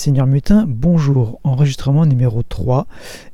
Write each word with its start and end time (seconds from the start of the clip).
Seigneur 0.00 0.26
Mutin, 0.26 0.64
bonjour. 0.66 1.40
Enregistrement 1.44 2.06
numéro 2.06 2.42
3, 2.42 2.86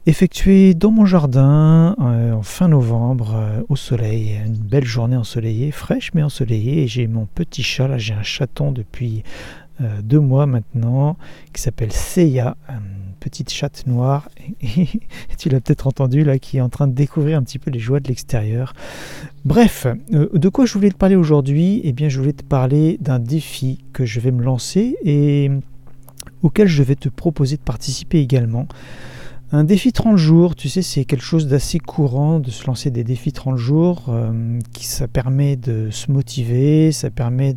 effectué 0.07 0.75
dans 0.75 0.91
mon 0.91 1.07
jardin 1.07 1.95
euh, 2.01 2.33
en 2.33 2.43
fin 2.43 2.67
novembre, 2.67 3.35
euh, 3.37 3.63
au 3.69 3.77
soleil. 3.77 4.37
Une 4.45 4.57
belle 4.57 4.85
journée 4.85 5.15
ensoleillée, 5.15 5.71
fraîche 5.71 6.11
mais 6.13 6.25
ensoleillée. 6.25 6.89
J'ai 6.89 7.07
mon 7.07 7.27
petit 7.27 7.63
chat, 7.63 7.87
là 7.87 7.99
j'ai 7.99 8.15
un 8.15 8.25
chaton 8.25 8.73
depuis 8.73 9.23
euh, 9.81 10.03
deux 10.03 10.19
mois 10.19 10.47
maintenant, 10.47 11.17
qui 11.53 11.63
s'appelle 11.63 11.93
Seiya, 11.93 12.57
petite 13.21 13.53
chatte 13.53 13.87
noire. 13.87 14.29
Tu 15.39 15.49
l'as 15.49 15.61
peut-être 15.61 15.87
entendu 15.87 16.25
là, 16.25 16.41
qui 16.41 16.57
est 16.57 16.63
en 16.63 16.69
train 16.69 16.89
de 16.89 16.95
découvrir 16.95 17.39
un 17.39 17.45
petit 17.45 17.61
peu 17.61 17.71
les 17.71 17.79
joies 17.79 18.01
de 18.01 18.09
l'extérieur. 18.09 18.73
Bref, 19.45 19.87
de 20.11 20.49
quoi 20.49 20.67
je 20.67 20.73
voulais 20.73 20.91
te 20.91 20.97
parler 20.97 21.15
aujourd'hui? 21.15 21.81
Eh 21.85 21.93
bien, 21.93 22.09
je 22.09 22.19
voulais 22.19 22.33
te 22.33 22.43
parler 22.43 22.99
d'un 23.01 23.21
défi 23.21 23.85
que 23.93 24.05
je 24.05 24.19
vais 24.19 24.33
me 24.33 24.43
lancer 24.43 24.97
et 25.05 25.49
auquel 26.43 26.69
je 26.69 26.83
vais 26.83 26.97
te 26.97 27.09
proposer 27.09 27.57
de 27.57 27.63
participer 27.63 28.21
également. 28.21 28.67
Un 29.53 29.63
défi 29.63 29.93
30 29.93 30.17
jours, 30.17 30.57
tu 30.57 30.69
sais, 30.69 30.83
c'est 30.83 31.05
quelque 31.05 31.23
chose 31.23 31.47
d'assez 31.47 31.79
courant 31.79 32.41
de 32.41 32.51
se 32.51 32.67
lancer 32.67 32.91
des 32.91 33.05
défis 33.05 33.33
30 33.33 33.57
jours. 33.57 34.07
Euh, 34.09 34.59
qui, 34.73 34.87
ça 34.87 35.07
permet 35.07 35.55
de 35.55 35.89
se 35.91 36.11
motiver, 36.11 36.91
ça 36.91 37.11
permet 37.11 37.55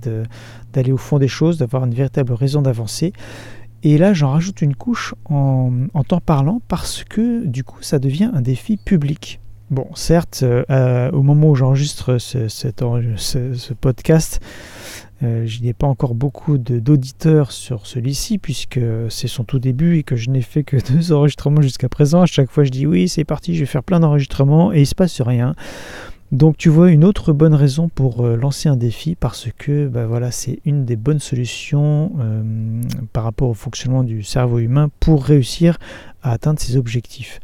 d'aller 0.72 0.92
au 0.92 0.98
fond 0.98 1.18
des 1.18 1.28
choses, 1.28 1.58
d'avoir 1.58 1.86
une 1.86 1.96
véritable 1.96 2.34
raison 2.34 2.62
d'avancer. 2.62 3.12
Et 3.82 3.98
là, 3.98 4.14
j'en 4.14 4.32
rajoute 4.32 4.62
une 4.62 4.76
couche 4.76 5.16
en, 5.26 5.72
en 5.94 6.04
t'en 6.04 6.20
parlant 6.20 6.62
parce 6.68 7.04
que 7.04 7.46
du 7.48 7.64
coup, 7.64 7.82
ça 7.82 7.98
devient 7.98 8.30
un 8.34 8.42
défi 8.42 8.78
public. 8.78 9.40
Bon, 9.70 9.86
certes, 9.94 10.44
euh, 10.44 11.12
au 11.12 11.22
moment 11.22 11.52
où 11.52 11.56
j'enregistre 11.56 12.18
ce, 12.18 13.74
podcast, 13.74 14.40
euh, 15.22 15.46
je 15.46 15.62
n'ai 15.62 15.74
pas 15.74 15.86
encore 15.86 16.16
beaucoup 16.16 16.58
d'auditeurs 16.58 17.52
sur 17.52 17.86
celui-ci 17.86 18.40
puisque 18.40 18.80
c'est 19.10 19.28
son 19.28 19.44
tout 19.44 19.60
début 19.60 20.00
et 20.00 20.04
que 20.04 20.16
je 20.16 20.32
n'ai 20.32 20.42
fait 20.42 20.64
que 20.64 20.78
deux 20.92 21.12
enregistrements 21.12 21.62
jusqu'à 21.62 21.88
présent. 21.88 22.24
À 22.24 22.26
chaque 22.26 22.50
fois, 22.50 22.64
je 22.64 22.72
dis 22.72 22.88
oui, 22.88 23.08
c'est 23.08 23.26
parti, 23.26 23.54
je 23.54 23.60
vais 23.60 23.68
faire 23.68 23.84
plein 23.84 24.00
d'enregistrements 24.00 24.74
et 24.74 24.82
il 24.82 24.88
se 24.88 24.96
passe 24.96 25.22
rien. 25.22 25.54
Donc 26.32 26.58
tu 26.58 26.70
vois 26.70 26.90
une 26.90 27.04
autre 27.04 27.32
bonne 27.32 27.54
raison 27.54 27.90
pour 27.90 28.26
euh, 28.26 28.36
lancer 28.36 28.70
un 28.70 28.76
défi 28.76 29.14
parce 29.14 29.50
que 29.56 29.88
bah, 29.88 30.08
voilà, 30.08 30.32
c'est 30.32 30.62
une 30.66 30.84
des 30.84 30.96
bonnes 30.96 31.20
solutions 31.20 32.12
par 33.14 33.24
rapport 33.24 33.50
au 33.50 33.54
fonctionnement 33.54 34.04
du 34.04 34.24
cerveau 34.24 34.58
humain 34.58 34.90
pour 35.00 35.24
réussir 35.26 35.78
à 36.24 36.32
atteindre 36.32 36.60
ses 36.60 36.76
objectifs. 36.76 37.40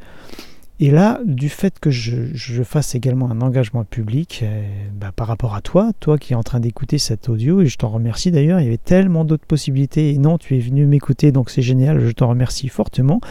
Et 0.81 0.91
là, 0.91 1.21
du 1.23 1.47
fait 1.47 1.79
que 1.79 1.89
je, 1.89 2.63
fasse 2.63 2.95
également 2.95 3.31
un 3.31 3.39
engagement 3.39 3.85
public 3.85 4.41
euh, 4.43 4.61
bah, 4.93 5.13
par 5.15 5.27
rapport 5.27 5.55
à 5.55 5.61
toi, 5.61 5.91
toi 6.01 6.17
qui 6.17 6.33
es 6.33 6.35
en 6.35 6.43
train 6.43 6.59
d'écouter 6.59 6.97
cet 6.97 7.29
audio, 7.29 7.61
et 7.61 7.67
je 7.67 7.77
t'en 7.77 7.87
remercie 7.87 8.29
d'ailleurs, 8.29 8.59
il 8.59 8.65
y 8.65 8.67
avait 8.67 8.77
tellement 8.77 9.23
d'autres 9.23 9.45
possibilités, 9.45 10.11
et 10.11 10.17
non, 10.17 10.37
tu 10.37 10.57
es 10.57 10.59
venu 10.59 10.85
m'écouter, 10.85 11.31
donc 11.31 11.49
c'est 11.49 11.61
génial, 11.61 12.05
je 12.05 12.11
t'en 12.11 12.27
remercie 12.27 12.67
fortement. 12.67 13.21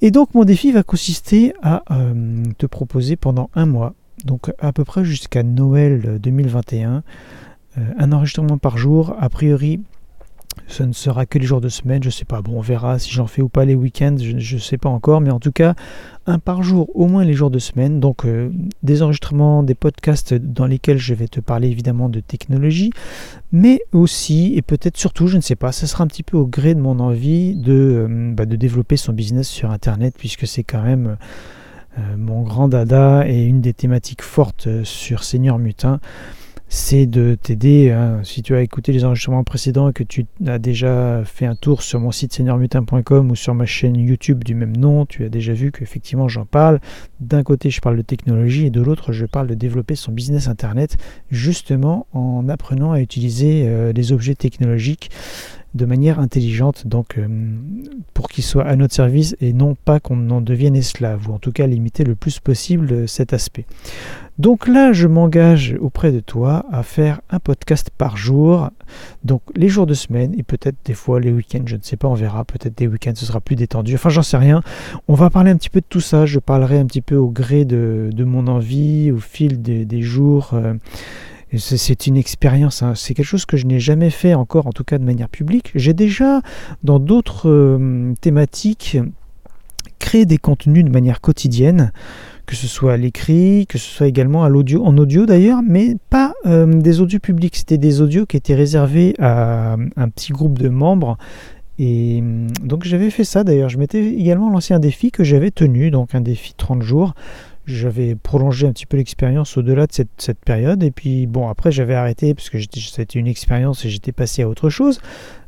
Et 0.00 0.10
donc 0.10 0.34
mon 0.34 0.44
défi 0.44 0.72
va 0.72 0.82
consister 0.82 1.54
à 1.62 1.84
euh, 1.92 2.42
te 2.58 2.66
proposer 2.66 3.14
pendant 3.14 3.48
un 3.54 3.66
mois, 3.66 3.94
donc 4.24 4.50
à 4.58 4.72
peu 4.72 4.84
près 4.84 5.04
jusqu'à 5.04 5.44
Noël 5.44 6.18
2021, 6.20 7.04
euh, 7.78 7.80
un 7.96 8.12
enregistrement 8.12 8.58
par 8.58 8.76
jour, 8.76 9.14
a 9.20 9.28
priori 9.28 9.80
ce 10.66 10.82
ne 10.82 10.92
sera 10.92 11.26
que 11.26 11.38
les 11.38 11.46
jours 11.46 11.60
de 11.60 11.68
semaine, 11.68 12.02
je 12.02 12.08
ne 12.08 12.12
sais 12.12 12.24
pas, 12.24 12.40
bon 12.40 12.58
on 12.58 12.60
verra 12.60 12.98
si 12.98 13.10
j'en 13.10 13.26
fais 13.26 13.42
ou 13.42 13.48
pas 13.48 13.64
les 13.64 13.74
week-ends, 13.74 14.16
je 14.18 14.54
ne 14.54 14.60
sais 14.60 14.78
pas 14.78 14.88
encore, 14.88 15.20
mais 15.20 15.30
en 15.30 15.40
tout 15.40 15.52
cas 15.52 15.74
un 16.26 16.38
par 16.38 16.62
jour, 16.62 16.88
au 16.94 17.06
moins 17.06 17.24
les 17.24 17.34
jours 17.34 17.50
de 17.50 17.58
semaine, 17.58 18.00
donc 18.00 18.24
euh, 18.24 18.50
des 18.82 19.02
enregistrements, 19.02 19.62
des 19.62 19.74
podcasts 19.74 20.34
dans 20.34 20.66
lesquels 20.66 20.98
je 20.98 21.14
vais 21.14 21.28
te 21.28 21.40
parler 21.40 21.68
évidemment 21.68 22.08
de 22.08 22.20
technologie, 22.20 22.90
mais 23.50 23.80
aussi 23.92 24.54
et 24.56 24.62
peut-être 24.62 24.96
surtout, 24.96 25.26
je 25.26 25.36
ne 25.36 25.42
sais 25.42 25.56
pas, 25.56 25.72
ce 25.72 25.86
sera 25.86 26.04
un 26.04 26.06
petit 26.06 26.22
peu 26.22 26.36
au 26.36 26.46
gré 26.46 26.74
de 26.74 26.80
mon 26.80 27.00
envie 27.00 27.54
de, 27.54 27.72
euh, 27.72 28.32
bah, 28.32 28.46
développer 28.46 28.96
son 28.96 29.12
business 29.12 29.48
sur 29.48 29.70
Internet, 29.70 30.14
puisque 30.18 30.46
c'est 30.46 30.64
quand 30.64 30.82
même... 30.82 31.16
Euh, 31.98 32.16
mon 32.16 32.40
grand 32.40 32.68
dada 32.68 33.28
et 33.28 33.42
une 33.42 33.60
des 33.60 33.74
thématiques 33.74 34.22
fortes 34.22 34.82
sur 34.82 35.24
Seigneur 35.24 35.58
Mutin 35.58 36.00
c'est 36.74 37.04
de 37.04 37.34
t'aider. 37.34 37.90
Hein. 37.90 38.20
si 38.24 38.42
tu 38.42 38.56
as 38.56 38.62
écouté 38.62 38.92
les 38.92 39.04
enregistrements 39.04 39.44
précédents 39.44 39.90
et 39.90 39.92
que 39.92 40.02
tu 40.02 40.24
as 40.46 40.58
déjà 40.58 41.22
fait 41.22 41.44
un 41.44 41.54
tour 41.54 41.82
sur 41.82 42.00
mon 42.00 42.10
site 42.12 42.32
seigneurmutin.com 42.32 43.30
ou 43.30 43.36
sur 43.36 43.52
ma 43.52 43.66
chaîne 43.66 43.94
YouTube 43.94 44.42
du 44.42 44.54
même 44.54 44.74
nom, 44.74 45.04
tu 45.04 45.22
as 45.22 45.28
déjà 45.28 45.52
vu 45.52 45.70
qu'effectivement 45.70 46.28
j'en 46.28 46.46
parle. 46.46 46.80
D'un 47.20 47.42
côté, 47.42 47.68
je 47.68 47.82
parle 47.82 47.98
de 47.98 48.02
technologie 48.02 48.64
et 48.64 48.70
de 48.70 48.80
l'autre, 48.80 49.12
je 49.12 49.26
parle 49.26 49.48
de 49.48 49.54
développer 49.54 49.96
son 49.96 50.12
business 50.12 50.48
internet 50.48 50.96
justement 51.30 52.06
en 52.14 52.48
apprenant 52.48 52.92
à 52.92 53.00
utiliser 53.00 53.64
euh, 53.66 53.92
les 53.92 54.12
objets 54.12 54.34
technologiques 54.34 55.10
de 55.74 55.86
manière 55.86 56.20
intelligente, 56.20 56.86
donc 56.86 57.16
euh, 57.18 57.26
pour 58.12 58.28
qu'ils 58.28 58.44
soient 58.44 58.66
à 58.66 58.76
notre 58.76 58.94
service 58.94 59.36
et 59.40 59.52
non 59.52 59.74
pas 59.74 60.00
qu'on 60.00 60.30
en 60.30 60.40
devienne 60.40 60.76
esclave, 60.76 61.28
ou 61.28 61.32
en 61.32 61.38
tout 61.38 61.52
cas 61.52 61.66
limiter 61.66 62.04
le 62.04 62.14
plus 62.14 62.40
possible 62.40 62.92
euh, 62.92 63.06
cet 63.06 63.32
aspect. 63.32 63.64
Donc 64.38 64.66
là, 64.66 64.92
je 64.92 65.06
m'engage 65.06 65.76
auprès 65.80 66.10
de 66.10 66.20
toi 66.20 66.64
à 66.72 66.82
faire 66.82 67.20
un 67.30 67.38
podcast 67.38 67.90
par 67.96 68.16
jour, 68.16 68.70
donc 69.24 69.42
les 69.54 69.68
jours 69.68 69.86
de 69.86 69.94
semaine 69.94 70.34
et 70.38 70.42
peut-être 70.42 70.76
des 70.84 70.94
fois 70.94 71.20
les 71.20 71.30
week-ends, 71.30 71.64
je 71.66 71.76
ne 71.76 71.82
sais 71.82 71.96
pas, 71.96 72.08
on 72.08 72.14
verra, 72.14 72.44
peut-être 72.44 72.76
des 72.76 72.86
week-ends 72.86 73.12
ce 73.14 73.26
sera 73.26 73.40
plus 73.40 73.56
détendu, 73.56 73.94
enfin 73.94 74.08
j'en 74.08 74.22
sais 74.22 74.38
rien. 74.38 74.62
On 75.08 75.14
va 75.14 75.30
parler 75.30 75.50
un 75.50 75.56
petit 75.56 75.70
peu 75.70 75.80
de 75.80 75.86
tout 75.88 76.00
ça, 76.00 76.26
je 76.26 76.38
parlerai 76.38 76.78
un 76.78 76.86
petit 76.86 77.02
peu 77.02 77.16
au 77.16 77.28
gré 77.28 77.64
de, 77.64 78.10
mon 78.24 78.46
envie, 78.46 79.10
au 79.10 79.18
fil 79.18 79.60
des, 79.60 80.02
jours. 80.02 80.50
Euh, 80.54 80.74
c'est 81.58 82.06
une 82.06 82.16
expérience, 82.16 82.82
hein. 82.82 82.94
c'est 82.94 83.14
quelque 83.14 83.26
chose 83.26 83.44
que 83.44 83.56
je 83.56 83.66
n'ai 83.66 83.80
jamais 83.80 84.10
fait 84.10 84.34
encore, 84.34 84.66
en 84.66 84.72
tout 84.72 84.84
cas 84.84 84.98
de 84.98 85.04
manière 85.04 85.28
publique. 85.28 85.70
J'ai 85.74 85.92
déjà, 85.92 86.40
dans 86.82 86.98
d'autres 86.98 87.48
euh, 87.48 88.14
thématiques, 88.20 88.98
créé 89.98 90.24
des 90.24 90.38
contenus 90.38 90.84
de 90.84 90.90
manière 90.90 91.20
quotidienne, 91.20 91.92
que 92.46 92.56
ce 92.56 92.66
soit 92.66 92.94
à 92.94 92.96
l'écrit, 92.96 93.66
que 93.68 93.78
ce 93.78 93.88
soit 93.88 94.06
également 94.06 94.44
à 94.44 94.48
l'audio, 94.48 94.84
en 94.84 94.96
audio 94.96 95.26
d'ailleurs, 95.26 95.60
mais 95.66 95.96
pas 96.10 96.34
euh, 96.46 96.66
des 96.66 97.00
audios 97.00 97.20
publics, 97.20 97.56
c'était 97.56 97.78
des 97.78 98.00
audios 98.00 98.26
qui 98.26 98.36
étaient 98.36 98.54
réservés 98.54 99.14
à 99.18 99.76
un 99.96 100.08
petit 100.08 100.32
groupe 100.32 100.58
de 100.58 100.68
membres. 100.68 101.18
Et 101.78 102.22
donc 102.62 102.84
j'avais 102.84 103.10
fait 103.10 103.24
ça 103.24 103.44
d'ailleurs, 103.44 103.68
je 103.68 103.78
m'étais 103.78 104.04
également 104.04 104.50
lancé 104.50 104.74
un 104.74 104.78
défi 104.78 105.10
que 105.10 105.24
j'avais 105.24 105.50
tenu, 105.50 105.90
donc 105.90 106.14
un 106.14 106.20
défi 106.20 106.54
30 106.54 106.82
jours 106.82 107.14
j'avais 107.66 108.14
prolongé 108.14 108.66
un 108.66 108.72
petit 108.72 108.86
peu 108.86 108.96
l'expérience 108.96 109.56
au-delà 109.56 109.86
de 109.86 109.92
cette, 109.92 110.38
période. 110.44 110.82
Et 110.82 110.90
puis 110.90 111.26
bon, 111.26 111.48
après 111.48 111.70
j'avais 111.70 111.94
arrêté 111.94 112.34
parce 112.34 112.50
que 112.50 112.58
c'était 112.60 113.18
une 113.18 113.26
expérience 113.26 113.84
et 113.84 113.90
j'étais 113.90 114.12
passé 114.12 114.42
à 114.42 114.48
autre 114.48 114.70
chose. 114.70 115.00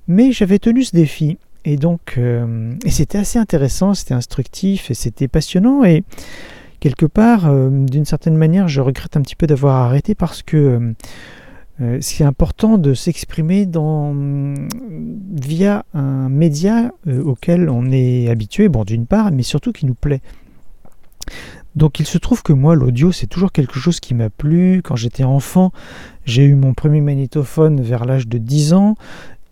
Mais 0.07 0.33
j'avais 0.33 0.59
tenu 0.59 0.85
ce 0.85 0.95
défi. 0.95 1.39
Et 1.65 1.77
donc, 1.77 2.17
euh, 2.19 2.75
et 2.85 2.91
c'était 2.91 3.19
assez 3.19 3.39
intéressant, 3.39 3.95
c'était 3.95 4.15
instructif 4.15 4.91
et 4.91 4.95
c'était 4.95 5.29
passionnant. 5.29 5.83
Et 5.83 6.05
quelque 6.79 7.07
part, 7.07 7.47
euh, 7.47 7.71
d'une 7.71 8.05
certaine 8.05 8.37
manière, 8.37 8.69
je 8.69 8.81
regrette 8.83 9.17
un 9.17 9.23
petit 9.23 9.37
peu 9.37 9.47
d'avoir 9.47 9.77
arrêté 9.77 10.15
parce 10.15 10.43
que 10.43 10.95
euh, 11.81 11.99
c'est 12.01 12.23
important 12.23 12.77
de 12.77 12.93
s'exprimer 12.93 13.67
dans 13.67 14.15
via 15.33 15.85
un 15.95 16.29
média 16.29 16.93
auquel 17.07 17.69
on 17.69 17.91
est 17.91 18.29
habitué, 18.29 18.69
bon 18.69 18.85
d'une 18.85 19.07
part, 19.07 19.33
mais 19.33 19.43
surtout 19.43 19.73
qui 19.73 19.87
nous 19.87 19.95
plaît. 19.95 20.21
Donc 21.77 21.99
il 21.99 22.07
se 22.07 22.19
trouve 22.19 22.43
que 22.43 22.53
moi, 22.53 22.75
l'audio, 22.75 23.13
c'est 23.13 23.27
toujours 23.27 23.53
quelque 23.53 23.79
chose 23.79 24.01
qui 24.01 24.15
m'a 24.15 24.31
plu. 24.31 24.81
Quand 24.85 24.97
j'étais 24.97 25.25
enfant, 25.25 25.73
j'ai 26.25 26.45
eu 26.45 26.55
mon 26.55 26.75
premier 26.75 27.01
magnétophone 27.01 27.81
vers 27.81 28.05
l'âge 28.05 28.29
de 28.29 28.39
10 28.39 28.75
ans. 28.75 28.97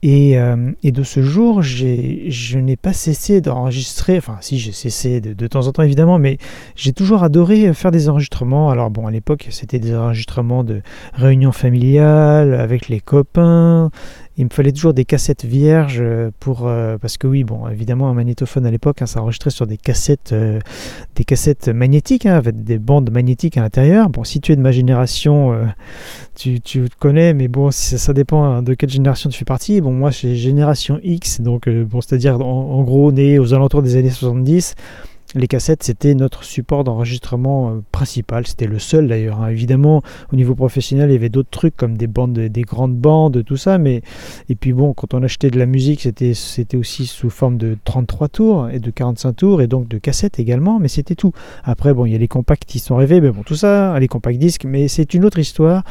Euh, 0.05 0.73
et, 0.83 0.91
de 0.91 1.05
ce 1.05 1.23
jour, 1.23 1.63
je 1.63 2.59
n'ai 2.59 2.77
pas 2.77 2.93
cessé 2.93 3.41
d'enregistrer, 3.41 4.19
enfin 4.19 4.37
si 4.41 4.59
j'ai 4.59 4.73
cessé 4.73 5.21
de, 5.21 5.33
de, 5.33 5.47
temps 5.47 5.69
en 5.69 5.73
temps 5.73 5.85
évidemment, 5.85 6.19
mais 6.19 6.39
j'ai 6.75 6.93
toujours 6.93 7.23
adoré 7.23 7.73
faire 7.73 7.93
des 7.93 8.09
enregistrements. 8.09 8.71
Alors 8.71 8.91
bon, 8.91 9.07
à 9.07 9.13
l'époque, 9.13 9.47
c'était 9.51 9.79
des 9.79 9.95
enregistrements 9.95 10.65
de 10.65 10.83
réunions 11.15 11.53
familiales 11.53 12.55
avec 12.55 12.89
les 12.89 12.99
copains, 12.99 13.91
il 14.39 14.45
me 14.45 14.51
fallait 14.51 14.73
toujours 14.73 14.95
des 14.95 15.05
cassettes 15.05 15.45
vierges 15.45 15.99
euh, 16.01 16.31
pour 16.41 16.67
euh, 16.67 16.97
parce 16.97 17.19
que 17.19 17.27
oui 17.27 17.45
bon 17.45 17.69
évidemment 17.69 18.09
un 18.09 18.15
magnétophone 18.15 18.65
à 18.65 18.71
l'époque 18.71 19.03
hein, 19.03 19.07
ça 19.07 19.21
enregistrait 19.21 19.51
sur 19.51 19.67
des 19.67 19.77
cassettes 19.77 20.33
euh, 20.33 20.59
des 21.17 21.25
cassettes 21.25 21.69
magnétiques 21.69 22.25
hein, 22.25 22.37
avec 22.37 22.65
des 22.65 22.79
bandes 22.79 23.11
magnétiques 23.11 23.59
à 23.59 23.61
l'intérieur. 23.61 24.09
Bon 24.09 24.25
si 24.25 24.41
tu 24.41 24.53
es 24.53 24.57
de 24.57 24.63
ma 24.63 24.73
génération 24.73 25.55
tu, 26.35 26.61
tu 26.61 26.87
connais 26.99 27.35
mais 27.35 27.49
bon 27.49 27.71
ça, 27.71 28.13
dépend 28.15 28.45
hein, 28.45 28.63
de 28.63 28.75
quelle 28.75 28.91
génération 28.91 29.29
tu 29.29 29.39
fais 29.39 29.45
partie. 29.45 29.81
Bon 29.81 29.93
moi 29.93 30.13
c'est 30.13 30.35
génération 30.35 30.99
X 31.03 31.41
donc 31.41 31.69
bon 31.69 32.01
c'est 32.01 32.15
à 32.15 32.19
dire 32.19 32.41
en, 32.41 32.79
en, 32.79 32.83
gros 32.83 33.13
né 33.13 33.39
aux 33.39 33.53
alentours 33.53 33.83
des 33.83 33.97
années 33.97 34.11
70 34.11 34.75
les 35.35 35.47
cassettes, 35.47 35.83
c'était 35.83 36.15
notre 36.15 36.45
support 36.45 36.85
d'enregistrement 36.85 37.71
euh, 37.71 37.81
principal. 37.91 38.47
C'était 38.47 38.67
le 38.67 38.79
seul 38.79 39.09
d'ailleurs. 39.09 39.41
Hein. 39.41 39.49
Évidemment, 39.49 40.03
au 40.33 40.37
niveau 40.37 40.55
professionnel, 40.55 41.11
il 41.11 41.15
y 41.15 41.17
avait 41.17 41.29
d'autres 41.29 41.51
trucs 41.51 41.77
comme 41.77 41.97
des 41.97 42.07
grandes 42.63 42.97
bandes, 42.97 43.43
tout 43.45 43.57
ça. 43.57 43.79
Mais 43.79 44.03
et 44.49 44.55
puis 44.55 44.73
bon, 44.73 44.93
quand 44.93 45.15
on 45.15 45.23
achetait 45.23 45.51
de 45.51 45.59
la 45.59 45.67
musique, 45.67 46.03
c'était 46.03 46.35
c'était 46.35 46.77
aussi 46.77 47.07
sous 47.07 47.31
forme 47.31 47.57
de 47.57 47.77
33 47.85 48.29
tours 48.29 48.69
et 48.69 48.79
de 48.79 48.91
45 48.91 49.33
tours 49.33 49.63
et 49.63 49.67
donc 49.67 49.89
de 49.89 49.99
cassettes 49.99 50.39
également. 50.39 50.79
Mais 50.79 50.89
c'était 50.89 51.15
tout. 51.15 51.33
Après, 51.65 51.95
bon, 51.95 52.07
il 52.07 52.13
y 52.13 52.15
a 52.15 52.19
les 52.19 52.29
compacts 52.29 52.65
qui 52.65 52.79
sont 52.79 52.97
rêvés. 52.97 53.21
Mais 53.21 53.31
bon, 53.31 53.43
tout 53.43 53.57
ça, 53.57 53.99
les 53.99 54.09
compacts 54.09 54.39
disques. 54.39 54.65
Mais 54.65 54.89
c'est 54.89 55.15
une 55.15 55.25
autre 55.25 55.39
histoire. 55.39 55.85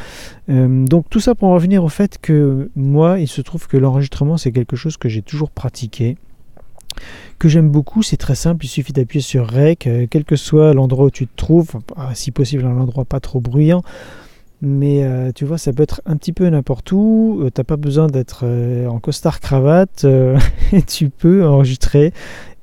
Euh, 0.49 0.85
donc 0.85 1.05
tout 1.09 1.19
ça 1.19 1.35
pour 1.35 1.49
en 1.49 1.53
revenir 1.53 1.83
au 1.83 1.89
fait 1.89 2.17
que 2.21 2.69
moi, 2.75 3.19
il 3.19 3.27
se 3.27 3.41
trouve 3.41 3.67
que 3.67 3.77
l'enregistrement, 3.77 4.37
c'est 4.37 4.51
quelque 4.51 4.75
chose 4.75 4.97
que 4.97 5.09
j'ai 5.09 5.21
toujours 5.21 5.49
pratiqué 5.49 6.17
que 7.39 7.49
j'aime 7.49 7.69
beaucoup. 7.69 8.03
C'est 8.03 8.17
très 8.17 8.35
simple, 8.35 8.65
il 8.65 8.67
suffit 8.67 8.93
d'appuyer 8.93 9.21
sur 9.21 9.49
Rec, 9.49 9.87
euh, 9.87 10.07
quel 10.09 10.25
que 10.25 10.35
soit 10.35 10.73
l'endroit 10.73 11.05
où 11.05 11.11
tu 11.11 11.27
te 11.27 11.35
trouves, 11.35 11.71
ah, 11.95 12.11
si 12.13 12.31
possible 12.31 12.65
un 12.65 12.77
endroit 12.77 13.05
pas 13.05 13.19
trop 13.19 13.39
bruyant. 13.39 13.81
Mais 14.61 15.03
euh, 15.03 15.31
tu 15.33 15.45
vois, 15.45 15.57
ça 15.57 15.73
peut 15.73 15.81
être 15.81 16.01
un 16.05 16.17
petit 16.17 16.33
peu 16.33 16.47
n'importe 16.47 16.91
où. 16.91 17.41
Tu 17.45 17.51
T'as 17.51 17.63
pas 17.63 17.77
besoin 17.77 18.07
d'être 18.07 18.45
en 18.87 18.99
costard 18.99 19.39
cravate. 19.39 20.05
et 20.71 20.83
tu 20.83 21.09
peux 21.09 21.45
enregistrer. 21.45 22.13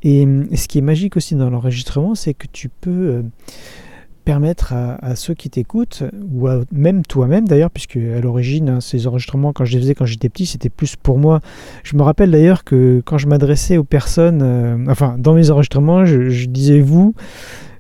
Et, 0.05 0.27
ce 0.55 0.69
qui 0.69 0.79
est 0.79 0.83
magique 0.83 1.17
aussi 1.17 1.35
dans 1.35 1.51
l'enregistrement, 1.51 2.15
c'est 2.15 2.35
que 2.35 2.47
tu 2.53 2.69
peux 2.69 3.25
permettre 4.29 4.75
à, 4.75 5.17
ceux 5.17 5.33
qui 5.33 5.49
t'écoutent, 5.49 6.03
ou 6.35 6.47
même 6.71 7.03
toi-même 7.03 7.49
d'ailleurs, 7.49 7.71
puisque 7.71 7.97
à 7.97 8.21
l'origine, 8.21 8.69
hein, 8.69 8.81
ces 8.83 9.07
enregistrements, 9.07 9.55
quand 9.55 9.65
je 9.65 9.73
les 9.73 9.81
faisais 9.81 9.95
quand 9.95 10.05
j'étais 10.05 10.29
petit, 10.29 10.45
c'était 10.45 10.69
plus 10.69 10.97
pour 10.97 11.17
moi. 11.17 11.41
Je 11.83 11.97
me 11.97 12.03
rappelle 12.03 12.31
d'ailleurs 12.31 12.63
que 12.63 13.01
quand 13.07 13.17
je 13.17 13.27
m'adressais 13.27 13.79
aux 13.79 13.85
personnes, 13.85 14.43
euh, 14.43 14.77
enfin, 14.91 15.17
dans 15.17 15.33
mes 15.33 15.51
enregistrements, 15.51 16.05
je 16.05 16.45
disais 16.45 16.81
vous, 16.81 17.15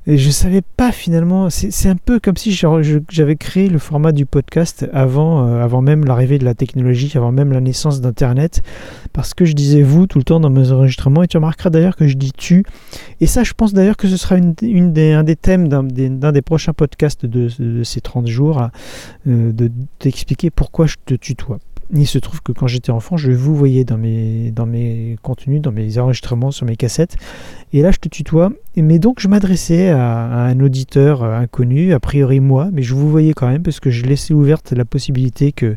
et 0.08 0.16
je 0.16 0.30
savais 0.30 0.62
pas 0.62 0.90
finalement, 0.90 1.50
c'est 1.50 1.88
un 1.90 1.96
peu 1.96 2.18
comme 2.18 2.38
si 2.38 2.50
j'avais 2.50 3.36
créé 3.36 3.68
le 3.68 3.78
format 3.78 4.12
du 4.12 4.24
podcast 4.24 4.88
avant, 4.94 5.46
euh, 5.46 5.62
avant 5.62 5.82
même 5.82 6.06
l'arrivée 6.06 6.38
de 6.38 6.46
la 6.46 6.54
technologie, 6.54 7.12
avant 7.14 7.30
même 7.30 7.52
la 7.52 7.60
naissance 7.60 8.00
d'Internet, 8.00 8.62
parce 9.12 9.34
que 9.34 9.44
je 9.44 9.52
disais 9.52 9.82
vous 9.82 10.06
tout 10.06 10.16
le 10.16 10.24
temps 10.24 10.40
dans 10.40 10.48
mes 10.48 10.72
enregistrements, 10.72 11.24
et 11.24 11.28
tu 11.28 11.36
remarqueras 11.36 11.68
d'ailleurs 11.68 11.94
que 11.94 12.06
je 12.06 12.16
dis 12.16 12.32
tu. 12.32 12.64
Et 13.20 13.26
ça, 13.26 13.44
je 13.44 13.52
pense 13.52 13.74
d'ailleurs 13.74 13.98
que 13.98 14.08
ce 14.08 14.16
sera 14.16 14.38
une, 14.38 14.54
des, 14.54 15.12
un 15.12 15.24
des 15.24 15.36
thèmes 15.36 15.68
d'un 15.68 15.82
des, 15.84 16.42
prochains 16.42 16.72
podcasts 16.72 17.26
de, 17.26 17.82
ces 17.82 18.00
30 18.00 18.28
jours, 18.28 18.66
euh, 19.26 19.52
de 19.52 19.70
t'expliquer 19.98 20.48
pourquoi 20.48 20.86
je 20.86 20.96
te 21.04 21.12
tutoie. 21.12 21.58
Il 21.94 22.06
se 22.06 22.18
trouve 22.18 22.42
que 22.42 22.52
quand 22.52 22.66
j'étais 22.66 22.90
enfant, 22.90 23.16
je 23.16 23.32
vous 23.32 23.54
voyais 23.54 23.84
dans 23.84 23.96
mes, 23.96 24.50
dans 24.50 24.66
mes 24.66 25.16
contenus, 25.22 25.62
dans 25.62 25.72
mes 25.72 25.96
enregistrements 25.98 26.50
sur 26.50 26.66
mes 26.66 26.76
cassettes. 26.76 27.16
Et 27.72 27.80
là, 27.80 27.90
je 27.90 27.96
te 27.96 28.08
tutoie. 28.08 28.52
Mais 28.76 28.98
donc, 28.98 29.20
je 29.20 29.28
m'adressais 29.28 29.88
à, 29.88 30.44
un 30.44 30.60
auditeur 30.60 31.22
euh, 31.22 31.38
inconnu, 31.38 31.94
a 31.94 32.00
priori 32.00 32.40
moi, 32.40 32.68
mais 32.72 32.82
je 32.82 32.94
vous 32.94 33.10
voyais 33.10 33.32
quand 33.32 33.48
même 33.48 33.62
parce 33.62 33.80
que 33.80 33.90
je 33.90 34.04
laissais 34.04 34.34
ouverte 34.34 34.72
la 34.72 34.84
possibilité 34.84 35.50
que 35.52 35.76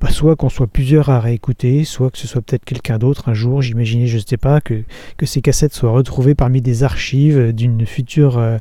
bah, 0.00 0.10
soit 0.10 0.34
qu'on 0.36 0.48
soit 0.48 0.66
plusieurs 0.66 1.10
à 1.10 1.20
réécouter, 1.20 1.84
soit 1.84 2.10
que 2.10 2.18
ce 2.18 2.26
soit 2.26 2.42
peut-être 2.42 2.64
quelqu'un 2.64 2.98
d'autre 2.98 3.28
un 3.28 3.34
jour. 3.34 3.62
J'imaginais, 3.62 4.06
je 4.06 4.16
ne 4.16 4.22
sais 4.26 4.38
pas, 4.38 4.60
que, 4.60 4.82
que 5.18 5.26
ces 5.26 5.42
cassettes 5.42 5.74
soient 5.74 5.92
retrouvées 5.92 6.34
parmi 6.34 6.62
des 6.62 6.82
archives 6.82 7.52
d'une 7.52 7.86
future 7.86 8.38
euh, 8.38 8.56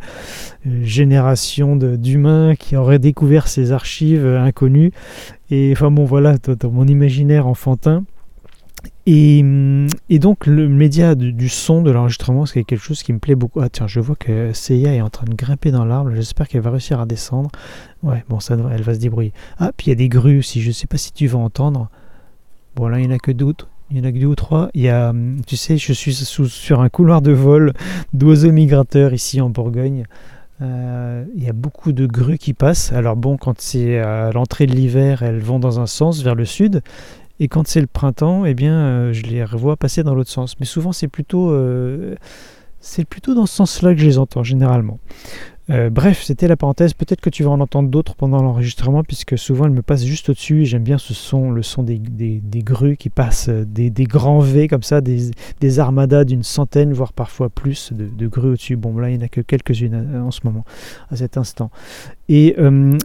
génération 0.83 1.75
d'humains 1.77 2.55
qui 2.55 2.75
auraient 2.75 2.99
découvert 2.99 3.47
ces 3.47 3.71
archives 3.71 4.25
inconnues. 4.25 4.91
Et 5.51 5.73
enfin 5.73 5.91
bon, 5.91 6.05
voilà, 6.05 6.37
dans 6.37 6.71
mon 6.71 6.87
imaginaire 6.87 7.45
enfantin. 7.45 8.05
Et, 9.05 9.43
donc 10.11 10.45
le 10.45 10.69
média 10.69 11.15
du, 11.15 11.49
son, 11.49 11.81
de 11.81 11.91
l'enregistrement, 11.91 12.45
c'est 12.45 12.63
quelque 12.63 12.81
chose 12.81 13.03
qui 13.03 13.13
me 13.13 13.19
plaît 13.19 13.35
beaucoup. 13.35 13.59
Ah 13.59 13.69
tiens, 13.69 13.87
je 13.87 13.99
vois 13.99 14.15
que 14.15 14.53
Seiya 14.53 14.93
est 14.93 15.01
en 15.01 15.09
train 15.09 15.25
de 15.25 15.35
grimper 15.35 15.71
dans 15.71 15.85
l'arbre. 15.85 16.11
J'espère 16.15 16.47
qu'elle 16.47 16.61
va 16.61 16.71
réussir 16.71 16.99
à 16.99 17.05
descendre. 17.05 17.49
Ouais, 18.01 18.23
bon, 18.29 18.39
ça, 18.39 18.55
elle 18.71 18.81
va 18.81 18.93
se 18.93 18.99
débrouiller. 18.99 19.33
Ah, 19.59 19.71
puis 19.75 19.87
il 19.87 19.89
y 19.89 19.93
a 19.93 19.95
des 19.95 20.09
grues 20.09 20.39
aussi. 20.39 20.61
Je 20.61 20.71
sais 20.71 20.87
pas 20.87 20.97
si 20.97 21.11
tu 21.11 21.27
vas 21.27 21.39
entendre. 21.39 21.89
Bon, 22.75 22.87
là, 22.87 22.99
il 22.99 23.07
n'y 23.07 23.13
en 23.13 23.15
a 23.15 23.19
que 23.19 23.31
d'autres. 23.31 23.67
Il 23.89 23.97
y 23.97 23.99
en 23.99 24.05
a 24.05 24.11
que 24.13 24.17
deux 24.17 24.27
ou 24.27 24.35
trois. 24.35 24.69
Il 24.73 24.81
y 24.81 24.89
a, 24.89 25.13
tu 25.45 25.57
sais, 25.57 25.77
je 25.77 25.91
suis 25.91 26.13
sur 26.13 26.79
un 26.79 26.87
couloir 26.87 27.21
de 27.21 27.31
vol 27.31 27.73
d'oiseaux 28.13 28.53
migrateurs 28.53 29.13
ici 29.13 29.41
en 29.41 29.49
Bourgogne. 29.49 30.05
Euh, 30.61 31.25
il 31.35 31.43
y 31.43 31.49
a 31.49 31.53
beaucoup 31.53 31.91
de 31.91 32.05
grues 32.05 32.37
qui 32.37 32.53
passent. 32.53 32.91
Alors 32.93 33.15
bon, 33.15 33.37
quand 33.37 33.59
c'est 33.59 33.97
à 33.99 34.31
l'entrée 34.31 34.67
de 34.67 34.73
l'hiver, 34.73 35.23
elles 35.23 35.39
vont 35.39 35.59
dans 35.59 35.79
un 35.79 35.87
sens 35.87 36.21
vers 36.21 36.35
le 36.35 36.45
sud. 36.45 36.81
Et 37.39 37.47
quand 37.47 37.67
c'est 37.67 37.81
le 37.81 37.87
printemps, 37.87 38.45
eh 38.45 38.53
bien, 38.53 38.75
euh, 38.75 39.13
je 39.13 39.23
les 39.23 39.43
revois 39.43 39.75
passer 39.75 40.03
dans 40.03 40.13
l'autre 40.13 40.29
sens. 40.29 40.59
Mais 40.59 40.65
souvent, 40.65 40.91
c'est 40.91 41.07
plutôt, 41.07 41.49
euh, 41.49 42.15
c'est 42.79 43.05
plutôt 43.05 43.33
dans 43.33 43.47
ce 43.47 43.55
sens-là 43.55 43.95
que 43.95 43.99
je 43.99 44.05
les 44.05 44.19
entends, 44.19 44.43
généralement. 44.43 44.99
Euh, 45.71 45.89
bref, 45.89 46.21
c'était 46.23 46.47
la 46.47 46.57
parenthèse. 46.57 46.93
Peut-être 46.93 47.21
que 47.21 47.29
tu 47.29 47.43
vas 47.43 47.49
en 47.49 47.61
entendre 47.61 47.89
d'autres 47.89 48.15
pendant 48.15 48.41
l'enregistrement, 48.41 49.03
puisque 49.03 49.37
souvent 49.37 49.65
elle 49.65 49.71
me 49.71 49.81
passe 49.81 50.03
juste 50.03 50.29
au-dessus. 50.29 50.65
J'aime 50.65 50.83
bien 50.83 50.97
ce 50.97 51.13
son, 51.13 51.51
le 51.51 51.63
son 51.63 51.83
des, 51.83 52.01
grues 52.55 52.97
qui 52.97 53.09
passent, 53.09 53.49
euh, 53.49 53.63
des, 53.65 53.89
grands 54.03 54.39
V 54.39 54.67
comme 54.67 54.83
ça, 54.83 54.99
des, 55.01 55.79
armadas 55.79 56.25
d'une 56.25 56.43
centaine, 56.43 56.91
voire 56.91 57.13
parfois 57.13 57.49
plus 57.49 57.93
de, 57.93 58.27
grues 58.27 58.51
au-dessus. 58.51 58.75
Bon, 58.75 58.97
là, 58.97 59.09
il 59.09 59.17
n'y 59.17 59.23
en 59.23 59.25
a 59.25 59.29
que 59.29 59.41
quelques-unes 59.41 59.93
euh, 59.93 60.21
en 60.21 60.31
ce 60.31 60.41
moment, 60.43 60.65
à 61.09 61.15
cet 61.15 61.37
instant. 61.37 61.71
Et, 62.27 62.55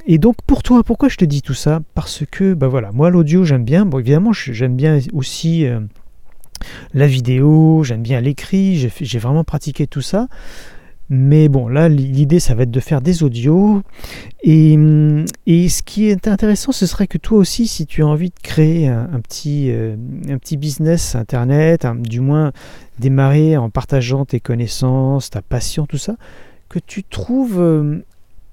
et, 0.07 0.19
donc, 0.19 0.37
pour 0.47 0.63
toi, 0.63 0.85
pourquoi 0.85 1.09
je 1.09 1.17
te 1.17 1.25
dis 1.25 1.43
tout 1.43 1.55
ça? 1.55 1.81
Parce 1.95 2.23
que, 2.31 2.55
bah 2.55 2.69
voilà, 2.69 2.93
moi, 2.93 3.11
l'audio, 3.11 3.45
j'aime 3.45 3.65
bien. 3.65 3.85
Bon, 3.85 3.99
évidemment, 3.99 4.33
j'aime 4.33 4.77
bien 4.77 5.01
aussi. 5.13 5.67
la 6.95 7.07
vidéo, 7.09 7.83
j'aime 7.83 8.03
bien 8.03 8.21
l'écrit, 8.21 8.77
j'ai 8.77 9.19
vraiment 9.19 9.43
pratiqué 9.43 9.89
tout 9.89 10.01
ça. 10.01 10.29
Mais 11.09 11.49
bon, 11.49 11.69
là, 11.69 11.89
l'idée, 11.89 12.41
ça 12.41 12.55
va 12.55 12.65
être 12.65 12.71
de 12.71 12.81
faire 12.81 13.01
des 13.01 13.23
audios. 13.23 13.83
Et, 14.43 14.77
ce 14.77 15.83
qui 15.83 16.09
est 16.09 16.27
intéressant, 16.27 16.73
ce 16.73 16.87
serait 16.87 17.07
que 17.07 17.19
toi 17.19 17.39
aussi, 17.39 17.69
si 17.69 17.87
tu 17.87 18.03
as 18.03 18.07
envie 18.07 18.31
de 18.31 18.41
créer 18.43 18.89
un, 18.89 19.21
petit, 19.21 19.71
euh, 19.71 19.95
un 20.29 20.39
petit 20.39 20.57
business 20.57 21.15
Internet, 21.15 21.87
du 22.01 22.21
moins 22.21 22.53
démarrer 22.99 23.57
en 23.57 23.71
partageant 23.71 24.25
tes 24.25 24.41
connaissances, 24.41 25.31
ta 25.31 25.43
passion, 25.43 25.87
tout 25.87 25.99
ça, 25.99 26.17
que 26.69 26.81
tu 26.81 27.05
trouves 27.05 27.61
euh, 27.61 28.05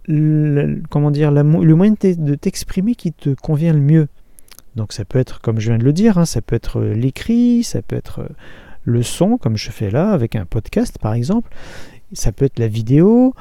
le, 0.06 0.81
comment 0.89 1.09
dire, 1.09 1.31
le 1.31 1.44
moyen 1.44 1.95
de 2.01 2.35
t'exprimer 2.35 2.94
qui 2.94 3.11
te 3.13 3.33
convient 3.33 3.73
le 3.73 3.81
mieux. 3.81 4.07
Donc 4.75 4.94
ça 4.94 5.06
peut 5.06 5.19
être, 5.19 5.41
comme 5.41 5.59
je 5.59 5.69
viens 5.69 5.79
de 5.79 5.83
le 5.83 5.94
dire, 5.94 6.17
hein, 6.17 6.25
ça 6.25 6.41
peut 6.41 6.56
être 6.56 6.81
l'écrit, 6.81 7.63
ça 7.63 7.81
peut 7.81 7.95
être 7.95 8.27
le 8.85 9.01
son, 9.01 9.38
comme 9.38 9.56
je 9.56 9.71
fais 9.71 9.89
là, 9.89 10.11
avec 10.11 10.35
un 10.35 10.45
podcast 10.45 10.97
par 10.99 11.13
exemple 11.13 11.49
ça 12.13 12.31
peut 12.31 12.45
être 12.45 12.60
la 12.60 12.68
vidéo. 12.68 13.33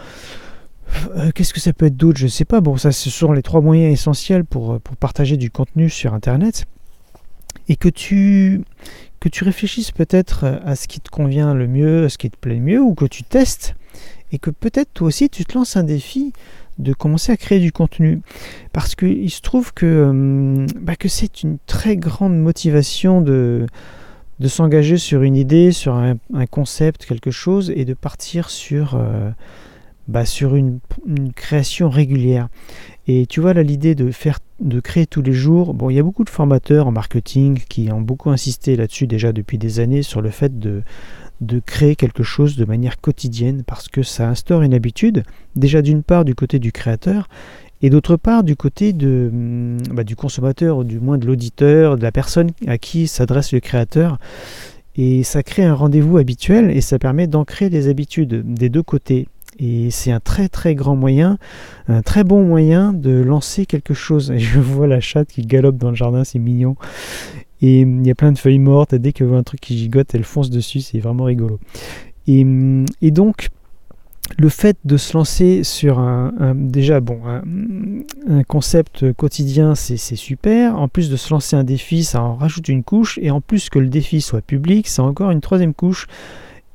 Euh, 1.17 1.31
qu'est-ce 1.35 1.55
que 1.55 1.61
ça 1.61 1.73
peut 1.73 1.87
être 1.87 1.97
d'autre? 1.97 2.19
Je 2.19 2.25
ne 2.25 2.31
sais 2.31 2.45
pas. 2.45 2.61
Bon, 2.61 2.77
ça, 2.77 2.93
ce 2.93 3.11
sont 3.11 3.33
les 3.33 3.43
trois 3.43 3.61
moyens 3.61 3.93
essentiels 3.93 4.45
pour, 4.45 4.73
euh, 4.73 4.79
pour 4.79 4.97
partager 4.97 5.37
du 5.37 5.51
contenu 5.51 5.89
sur 5.89 6.15
Internet. 6.15 6.67
Et 7.69 7.77
que 7.77 7.89
tu, 7.89 8.63
que 9.21 9.29
tu 9.29 9.45
réfléchisses 9.45 9.93
peut-être 9.93 10.61
à 10.65 10.75
ce 10.75 10.89
qui 10.89 11.01
te 11.01 11.11
convient 11.11 11.55
le 11.55 11.69
mieux, 11.69 12.05
à 12.05 12.09
ce 12.09 12.19
qui 12.19 12.31
te 12.31 12.37
plaît 12.37 12.57
le 12.57 12.61
mieux, 12.61 12.81
ou 12.81 12.95
que 12.95 13.05
tu 13.05 13.23
testes. 13.23 13.75
Et 14.33 14.39
que 14.39 14.51
peut-être 14.51 14.93
toi 14.95 15.09
aussi, 15.09 15.29
tu 15.29 15.45
te 15.45 15.57
lances 15.57 15.77
un 15.77 15.85
défi 15.85 16.33
de 16.79 16.93
commencer 16.93 17.33
à 17.33 17.37
créer 17.37 17.61
du 17.61 17.73
contenu. 17.73 18.21
Parce 18.73 18.95
qu'il 18.95 19.31
se 19.31 19.41
trouve 19.41 19.73
que, 19.73 19.87
euh, 19.87 20.67
bah, 20.81 20.97
que 20.97 21.09
c'est 21.09 21.43
une 21.43 21.59
très 21.67 21.97
grande 21.97 22.37
motivation 22.37 23.21
de 23.21 23.67
de 24.41 24.49
s'engager 24.49 24.97
sur 24.97 25.23
une 25.23 25.37
idée, 25.37 25.73
sur 25.73 25.95
un, 25.95 26.17
concept, 26.51 27.07
quelque 27.07 27.31
chose, 27.31 27.73
et 27.75 27.85
de 27.85 27.95
partir 27.95 28.51
sur, 28.51 28.95
euh, 28.95 29.31
bah, 30.09 30.25
une, 30.43 30.81
création 31.35 31.91
régulière. 31.91 32.49
Et 33.07 33.27
tu 33.27 33.41
vois 33.41 33.55
là 33.55 33.63
l'idée 33.63 33.95
de 33.95 34.11
faire, 34.11 34.39
de 34.61 34.81
créer 34.81 35.07
tous 35.07 35.23
les 35.23 35.33
jours. 35.33 35.75
Bon, 35.75 35.91
il 35.91 35.97
y 35.97 35.99
a 35.99 36.03
beaucoup 36.03 36.25
de 36.25 36.31
formateurs 36.31 36.87
en 36.87 36.93
marketing 36.93 37.61
qui 37.69 37.91
ont 37.93 38.01
beaucoup 38.01 38.31
insisté 38.31 38.77
là-dessus 38.77 39.07
déjà 39.07 39.33
depuis 39.33 39.59
des 39.59 39.81
années 39.81 40.03
sur 40.03 40.23
le 40.23 40.31
fait 40.31 40.59
de 40.59 40.83
créer 41.67 41.97
quelque 41.97 42.23
chose 42.23 42.57
de 42.57 42.65
manière 42.65 43.01
quotidienne 43.01 43.65
parce 43.67 43.89
que 43.89 44.03
ça 44.03 44.29
instaure 44.29 44.63
une 44.63 44.75
habitude. 44.75 45.25
Déjà 45.57 45.83
d'une 45.83 46.03
part 46.03 46.25
du 46.25 46.35
côté 46.35 46.59
du 46.59 46.73
créateur 46.73 47.29
et 47.83 47.91
d'autre 47.91 48.17
part 48.17 48.45
du 48.45 48.57
côté 48.57 48.93
mm, 48.93 49.79
bah, 49.93 50.05
du 50.05 50.17
consommateur, 50.17 50.79
ou 50.79 50.85
du 50.85 51.01
moins 51.01 51.19
de 51.19 51.27
l'auditeur, 51.27 51.97
de 51.97 52.03
la 52.03 52.13
personne 52.13 52.51
à 52.67 52.79
qui 52.79 53.09
s'adresse 53.09 53.53
le 53.53 53.61
créateur. 53.61 54.19
Et 54.97 55.23
ça 55.23 55.43
crée 55.43 55.65
un 55.65 55.75
rendez-vous 55.75 56.19
habituel 56.19 56.71
et 56.71 56.81
ça 56.81 56.99
permet 56.99 57.27
d'ancrer 57.27 57.71
des 57.71 57.89
habitudes 57.89 58.55
des 58.55 58.69
deux 58.69 58.83
côtés. 58.83 59.27
Et 59.59 59.91
c'est 59.91 60.13
un 60.13 60.21
très 60.21 60.49
très 60.49 60.75
grand 60.75 60.97
moyen, 60.97 61.39
un 61.89 62.03
très 62.03 62.25
bon 62.25 62.45
moyen 62.45 62.93
de 62.93 63.11
lancer 63.11 63.67
quelque 63.67 63.95
chose. 63.95 64.31
Et 64.31 64.39
je 64.39 64.61
vois 64.61 64.87
la 64.87 65.01
chatte 65.01 65.29
qui 65.29 65.43
galope 65.43 65.77
dans 65.77 65.91
le 65.91 65.97
jardin, 65.97 66.25
c'est 66.25 66.39
mignon. 66.39 66.77
Et 67.61 67.85
mm, 67.85 68.01
il 68.03 68.07
y 68.07 68.11
a 68.11 68.15
plein 68.15 68.33
de 68.33 68.39
feuilles 68.39 68.59
mortes, 68.59 68.93
et 68.93 68.99
dès 68.99 69.13
qu'elle 69.13 69.29
voit 69.29 69.39
un 69.39 69.43
truc 69.43 69.61
qui 69.61 69.77
gigote, 69.79 70.15
elle 70.15 70.25
fonce 70.25 70.51
dessus, 70.51 70.81
c'est 70.81 71.01
vraiment 71.01 71.25
rigolo. 71.25 71.59
Et, 72.27 72.45
mm, 72.45 72.87
et 73.01 73.11
donc, 73.11 73.49
le 74.39 74.49
fait 74.49 74.77
de 74.85 74.97
se 74.97 75.17
lancer 75.17 75.65
sur 75.65 75.99
un, 75.99 76.55
déjà 76.55 77.01
bon 77.01 77.21
un, 77.27 78.43
concept 78.45 79.13
quotidien 79.13 79.75
c'est 79.75 79.97
super. 79.97 80.79
En 80.79 80.89
plus 80.89 81.11
de 81.11 81.17
se 81.17 81.33
lancer 81.33 81.57
un 81.57 81.65
défi 81.65 82.05
ça 82.05 82.23
en 82.23 82.37
rajoute 82.37 82.69
une 82.69 82.83
couche. 82.83 83.19
Et 83.23 83.31
en 83.31 83.41
plus 83.41 83.69
que 83.69 83.79
le 83.79 83.89
défi 83.89 84.21
soit 84.21 84.41
public 84.41 84.89
c'est 84.89 85.03
encore 85.03 85.31
une 85.31 85.41
troisième 85.41 85.75
couche 85.75 86.07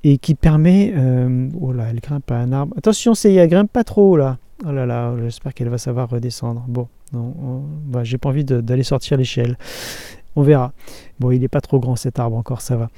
et 0.04 0.18
qui 0.18 0.36
permet 0.36 0.94
euh, 0.96 1.50
oh 1.60 1.74
là 1.74 1.86
elle 1.90 2.00
grimpe 2.00 2.30
à 2.32 2.38
un 2.38 2.52
arbre. 2.52 2.76
Attention 2.78 3.16
c'est 3.16 3.34
elle 3.34 3.50
grimpe 3.50 3.72
pas 3.72 3.84
trop 3.84 4.18
là. 4.18 4.38
Oh 4.66 4.72
là 4.72 4.86
là 4.86 5.14
j'espère 5.24 5.54
qu'elle 5.54 5.70
va 5.70 5.78
savoir 5.78 6.10
redescendre. 6.10 6.66
Bon 6.68 6.88
non 7.14 7.64
bah, 7.86 8.04
j'ai 8.04 8.18
pas 8.18 8.30
envie 8.30 8.44
d'aller 8.44 8.84
sortir 8.84 9.18
l'échelle 9.18 9.58
on 10.38 10.44
verra. 10.44 10.72
Bon, 11.20 11.32
il 11.32 11.42
n'est 11.42 11.48
pas 11.48 11.62
trop 11.62 11.80
grand 11.80 11.96
cet 11.96 12.20
arbre 12.20 12.38
encore, 12.38 12.62
ça 12.62 12.78
va. 12.78 12.90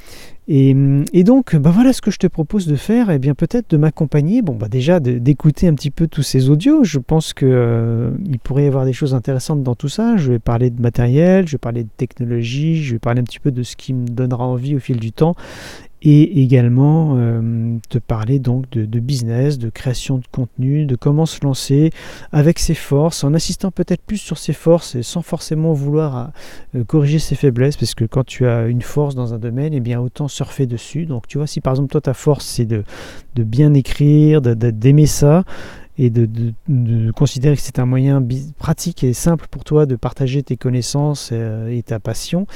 Et, 0.49 0.73
donc, 1.23 1.55
bah 1.55 1.69
voilà 1.69 1.93
ce 1.93 2.01
que 2.01 2.11
je 2.11 2.17
te 2.17 2.27
propose 2.27 2.67
de 2.67 2.75
faire. 2.75 3.09
Et 3.11 3.15
eh 3.15 3.19
bien, 3.19 3.33
peut-être 3.33 3.69
de 3.69 3.77
m'accompagner. 3.77 4.41
Bon, 4.41 4.55
bah 4.55 4.67
déjà 4.67 4.99
d'écouter 4.99 5.67
un 5.67 5.73
petit 5.73 5.91
peu 5.91 6.07
tous 6.07 6.23
ces 6.23 6.49
audios. 6.49 6.83
Je 6.83 6.99
pense 6.99 7.33
que 7.33 7.45
euh, 7.45 8.11
pourrait 8.43 8.65
y 8.65 8.67
avoir 8.67 8.83
des 8.83 8.93
choses 8.93 9.13
intéressantes 9.13 9.63
dans 9.63 9.75
tout 9.75 9.89
ça. 9.89 10.17
Je 10.17 10.33
vais 10.33 10.39
parler 10.39 10.69
de 10.69 10.81
matériel, 10.81 11.47
je 11.47 11.53
vais 11.53 11.59
parler 11.59 11.83
de 11.83 11.89
technologie, 11.95 12.83
je 12.83 12.95
vais 12.95 12.99
parler 12.99 13.21
un 13.21 13.23
petit 13.23 13.39
peu 13.39 13.51
de 13.51 13.63
ce 13.63 13.75
qui 13.75 13.93
me 13.93 14.07
donnera 14.07 14.45
envie 14.45 14.75
au 14.75 14.79
fil 14.79 14.97
du 14.97 15.11
temps. 15.13 15.35
Et 16.01 16.41
également 16.41 17.15
euh, 17.17 17.77
te 17.89 17.97
parler 17.97 18.39
donc 18.39 18.69
de, 18.69 18.99
business, 18.99 19.57
de 19.57 19.69
création 19.69 20.17
de 20.17 20.25
contenu, 20.31 20.85
de 20.85 20.95
comment 20.95 21.25
se 21.25 21.43
lancer 21.43 21.91
avec 22.31 22.59
ses 22.59 22.73
forces, 22.73 23.23
en 23.23 23.33
assistant 23.33 23.71
peut-être 23.71 24.01
plus 24.01 24.17
sur 24.17 24.37
ses 24.37 24.53
forces 24.53 24.95
et 24.95 25.03
sans 25.03 25.21
forcément 25.21 25.73
vouloir 25.73 26.31
euh, 26.75 26.83
corriger 26.83 27.19
ses 27.19 27.35
faiblesses, 27.35 27.75
parce 27.75 27.95
que 27.95 28.05
quand 28.05 28.25
tu 28.25 28.47
as 28.47 28.67
une 28.67 28.81
force 28.81 29.15
dans 29.15 29.33
un 29.33 29.39
domaine, 29.39 29.73
eh 29.73 29.81
bien 29.81 29.99
autant 29.99 30.27
surfer 30.27 30.67
dessus. 30.67 31.05
Donc 31.05 31.27
tu 31.27 31.37
vois, 31.37 31.47
si 31.47 31.59
par 31.59 31.73
exemple 31.73 31.91
toi 31.91 32.01
ta 32.01 32.13
force 32.13 32.45
c'est 32.45 32.65
de, 32.65 32.83
de 33.35 33.43
bien 33.43 33.73
écrire, 33.73 34.41
d'aimer 34.41 35.05
ça, 35.05 35.43
et 35.99 36.09
de, 36.09 36.53
considérer 37.11 37.57
que 37.57 37.61
c'est 37.61 37.77
un 37.77 37.85
moyen 37.85 38.25
pratique 38.57 39.03
et 39.03 39.13
simple 39.13 39.47
pour 39.51 39.65
toi 39.65 39.85
de 39.85 39.97
partager 39.97 40.41
tes 40.43 40.55
connaissances 40.55 41.31
euh, 41.33 41.67
et 41.67 41.83
ta 41.83 41.99
passion, 41.99 42.47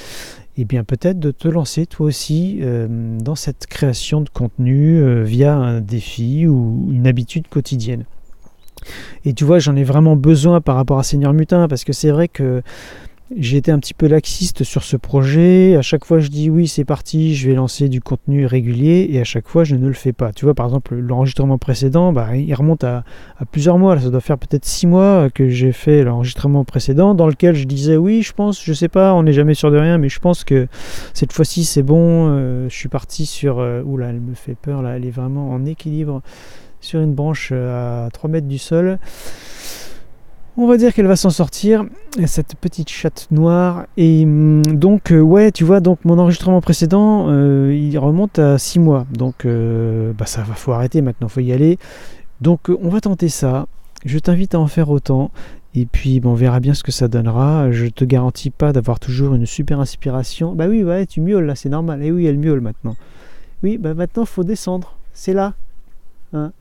eh 0.57 0.65
bien 0.65 0.83
peut-être 0.83 1.19
de 1.19 1.31
te 1.31 1.47
lancer 1.47 1.85
toi 1.85 2.05
aussi 2.07 2.59
euh, 2.61 3.17
dans 3.19 3.35
cette 3.35 3.65
création 3.67 4.21
de 4.21 4.29
contenu 4.29 4.97
euh, 4.97 5.23
via 5.23 5.55
un 5.55 5.81
défi 5.81 6.47
ou 6.47 6.89
une 6.91 7.07
habitude 7.07 7.47
quotidienne. 7.47 8.05
Et 9.25 9.33
tu 9.33 9.45
vois, 9.45 9.59
j'en 9.59 9.75
ai 9.75 9.83
vraiment 9.83 10.15
besoin 10.15 10.61
par 10.61 10.75
rapport 10.75 10.99
à 10.99 11.03
Seigneur 11.03 11.33
Mutin, 11.33 11.67
parce 11.67 11.83
que 11.83 11.93
c'est 11.93 12.11
vrai 12.11 12.27
que 12.27 12.61
j'ai 13.35 13.57
été 13.57 13.71
un 13.71 13.79
petit 13.79 13.93
peu 13.93 14.07
laxiste 14.07 14.63
sur 14.63 14.83
ce 14.83 14.97
projet. 14.97 15.75
À 15.75 15.81
chaque 15.81 16.05
fois, 16.05 16.19
je 16.19 16.27
dis 16.27 16.49
oui, 16.49 16.67
c'est 16.67 16.85
parti, 16.85 17.35
je 17.35 17.49
vais 17.49 17.55
lancer 17.55 17.89
du 17.89 18.01
contenu 18.01 18.45
régulier, 18.45 19.07
et 19.11 19.19
à 19.19 19.23
chaque 19.23 19.47
fois, 19.47 19.63
je 19.63 19.75
ne 19.75 19.87
le 19.87 19.93
fais 19.93 20.13
pas. 20.13 20.33
Tu 20.33 20.45
vois, 20.45 20.53
par 20.53 20.65
exemple, 20.65 20.95
l'enregistrement 20.95 21.57
précédent, 21.57 22.13
bah, 22.13 22.35
il 22.35 22.53
remonte 22.53 22.83
à, 22.83 23.03
plusieurs 23.51 23.77
mois. 23.77 23.99
ça 23.99 24.09
doit 24.09 24.21
faire 24.21 24.37
peut-être 24.37 24.65
six 24.65 24.87
mois 24.87 25.29
que 25.29 25.49
j'ai 25.49 25.71
fait 25.71 26.03
l'enregistrement 26.03 26.63
précédent, 26.63 27.15
dans 27.15 27.27
lequel 27.27 27.55
je 27.55 27.65
disais 27.65 27.97
oui, 27.97 28.21
je 28.21 28.33
pense, 28.33 28.63
je 28.63 28.73
sais 28.73 28.89
pas, 28.89 29.13
on 29.13 29.23
n'est 29.23 29.33
jamais 29.33 29.53
sûr 29.53 29.71
de 29.71 29.77
rien, 29.77 29.97
mais 29.97 30.09
je 30.09 30.19
pense 30.19 30.43
que 30.43 30.67
cette 31.13 31.33
fois-ci, 31.33 31.63
c'est 31.63 31.83
bon. 31.83 32.27
Euh, 32.29 32.69
je 32.69 32.75
suis 32.75 32.89
parti 32.89 33.25
sur. 33.25 33.59
Euh, 33.59 33.81
oula, 33.83 34.09
elle 34.09 34.19
me 34.19 34.33
fait 34.35 34.55
peur 34.55 34.81
là, 34.81 34.97
elle 34.97 35.05
est 35.05 35.11
vraiment 35.11 35.51
en 35.51 35.65
équilibre 35.65 36.21
sur 36.83 36.99
une 36.99 37.13
branche 37.13 37.49
euh, 37.51 38.05
à 38.05 38.11
3 38.11 38.29
mètres 38.29 38.47
du 38.47 38.57
sol. 38.57 38.99
On 40.55 40.67
va 40.67 40.77
dire 40.77 40.93
qu'elle 40.93 41.07
va 41.07 41.15
s'en 41.15 41.31
sortir, 41.31 41.83
cette 42.27 42.55
petite 42.55 42.87
chatte 42.87 43.27
noire. 43.31 43.87
Et 43.97 44.23
hum, 44.23 44.61
donc, 44.63 45.11
euh, 45.11 45.19
ouais, 45.19 45.51
tu 45.51 45.63
vois, 45.63 45.79
donc 45.79 46.05
mon 46.05 46.19
enregistrement 46.19 46.61
précédent, 46.61 47.25
euh, 47.29 47.75
il 47.75 47.97
remonte 47.97 48.37
à 48.37 48.59
6 48.59 48.77
mois. 48.77 49.07
Donc, 49.11 49.45
euh, 49.45 50.13
bah, 50.13 50.27
ça 50.27 50.43
va, 50.43 50.53
faut 50.53 50.71
arrêter 50.71 51.01
maintenant, 51.01 51.27
faut 51.27 51.39
y 51.39 51.51
aller. 51.51 51.79
Donc, 52.41 52.69
on 52.69 52.89
va 52.89 53.01
tenter 53.01 53.29
ça. 53.29 53.65
Je 54.05 54.19
t'invite 54.19 54.53
à 54.53 54.59
en 54.59 54.67
faire 54.67 54.91
autant. 54.91 55.31
Et 55.73 55.87
puis, 55.87 56.21
on 56.23 56.35
verra 56.35 56.59
bien 56.59 56.75
ce 56.75 56.83
que 56.83 56.91
ça 56.91 57.07
donnera. 57.07 57.71
Je 57.71 57.87
te 57.87 58.05
garantis 58.05 58.51
pas 58.51 58.73
d'avoir 58.73 58.99
toujours 58.99 59.33
une 59.33 59.47
super 59.47 59.79
inspiration. 59.79 60.53
Bah 60.53 60.67
oui, 60.67 60.83
ouais, 60.83 61.07
tu 61.07 61.19
miaules 61.19 61.45
là, 61.45 61.55
c'est 61.55 61.69
normal. 61.69 62.03
Et 62.03 62.07
eh 62.07 62.11
oui, 62.11 62.27
elle 62.27 62.37
miaule 62.37 62.61
maintenant. 62.61 62.95
Oui, 63.63 63.79
bah 63.79 63.95
maintenant, 63.95 64.25
faut 64.25 64.43
descendre. 64.43 64.97
C'est 65.13 65.33
là. 65.33 65.55
Hein 66.31 66.51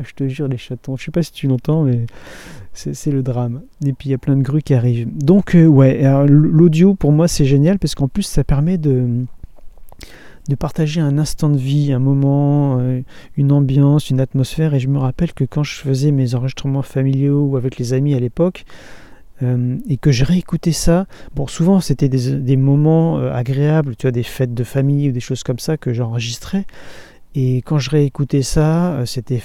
ah, 0.00 0.04
je 0.06 0.14
te 0.14 0.28
jure, 0.28 0.48
les 0.48 0.56
chatons. 0.56 0.96
Je 0.96 1.04
sais 1.04 1.10
pas 1.10 1.22
si 1.22 1.32
tu 1.32 1.46
l'entends, 1.46 1.82
mais 1.82 2.06
c'est 2.72 3.10
le 3.10 3.22
drame. 3.22 3.62
Et 3.84 3.92
puis 3.92 4.08
il 4.08 4.12
y 4.12 4.14
a 4.14 4.18
plein 4.18 4.36
de 4.36 4.42
grues 4.42 4.62
qui 4.62 4.74
arrivent. 4.74 5.08
Donc, 5.12 5.54
euh, 5.54 5.66
ouais, 5.66 6.00
l'audio 6.26 6.94
pour 6.94 7.12
moi 7.12 7.28
c'est 7.28 7.44
génial 7.44 7.78
parce 7.78 7.94
qu'en 7.94 8.08
plus 8.08 8.22
ça 8.22 8.44
permet 8.44 8.78
de, 8.78 9.24
de 10.48 10.54
partager 10.54 11.00
un 11.00 11.18
instant 11.18 11.50
de 11.50 11.58
vie, 11.58 11.92
un 11.92 11.98
moment, 11.98 12.78
euh, 12.80 13.02
une 13.36 13.52
ambiance, 13.52 14.10
une 14.10 14.20
atmosphère. 14.20 14.72
Et 14.74 14.80
je 14.80 14.88
me 14.88 14.98
rappelle 14.98 15.34
que 15.34 15.44
quand 15.44 15.64
je 15.64 15.74
faisais 15.74 16.12
mes 16.12 16.34
enregistrements 16.34 16.82
familiaux 16.82 17.44
ou 17.44 17.56
avec 17.56 17.76
les 17.76 17.92
amis 17.92 18.14
à 18.14 18.20
l'époque, 18.20 18.64
euh, 19.42 19.78
et 19.88 19.96
que 19.96 20.12
je 20.12 20.24
réécoutais 20.24 20.72
ça. 20.72 21.06
Bon, 21.34 21.46
souvent 21.46 21.80
c'était 21.80 22.08
des, 22.08 22.36
des, 22.36 22.56
moments 22.56 23.18
agréables, 23.18 23.96
tu 23.96 24.06
vois, 24.06 24.12
des 24.12 24.22
fêtes 24.22 24.54
de 24.54 24.64
famille 24.64 25.08
ou 25.08 25.12
des 25.12 25.20
choses 25.20 25.42
comme 25.42 25.58
ça 25.58 25.76
que 25.76 25.92
j'enregistrais. 25.92 26.66
Et 27.34 27.58
quand 27.58 27.78
je 27.78 27.90
réécoutais 27.90 28.42
ça, 28.42 28.94
euh, 28.94 29.06
c'était 29.06 29.40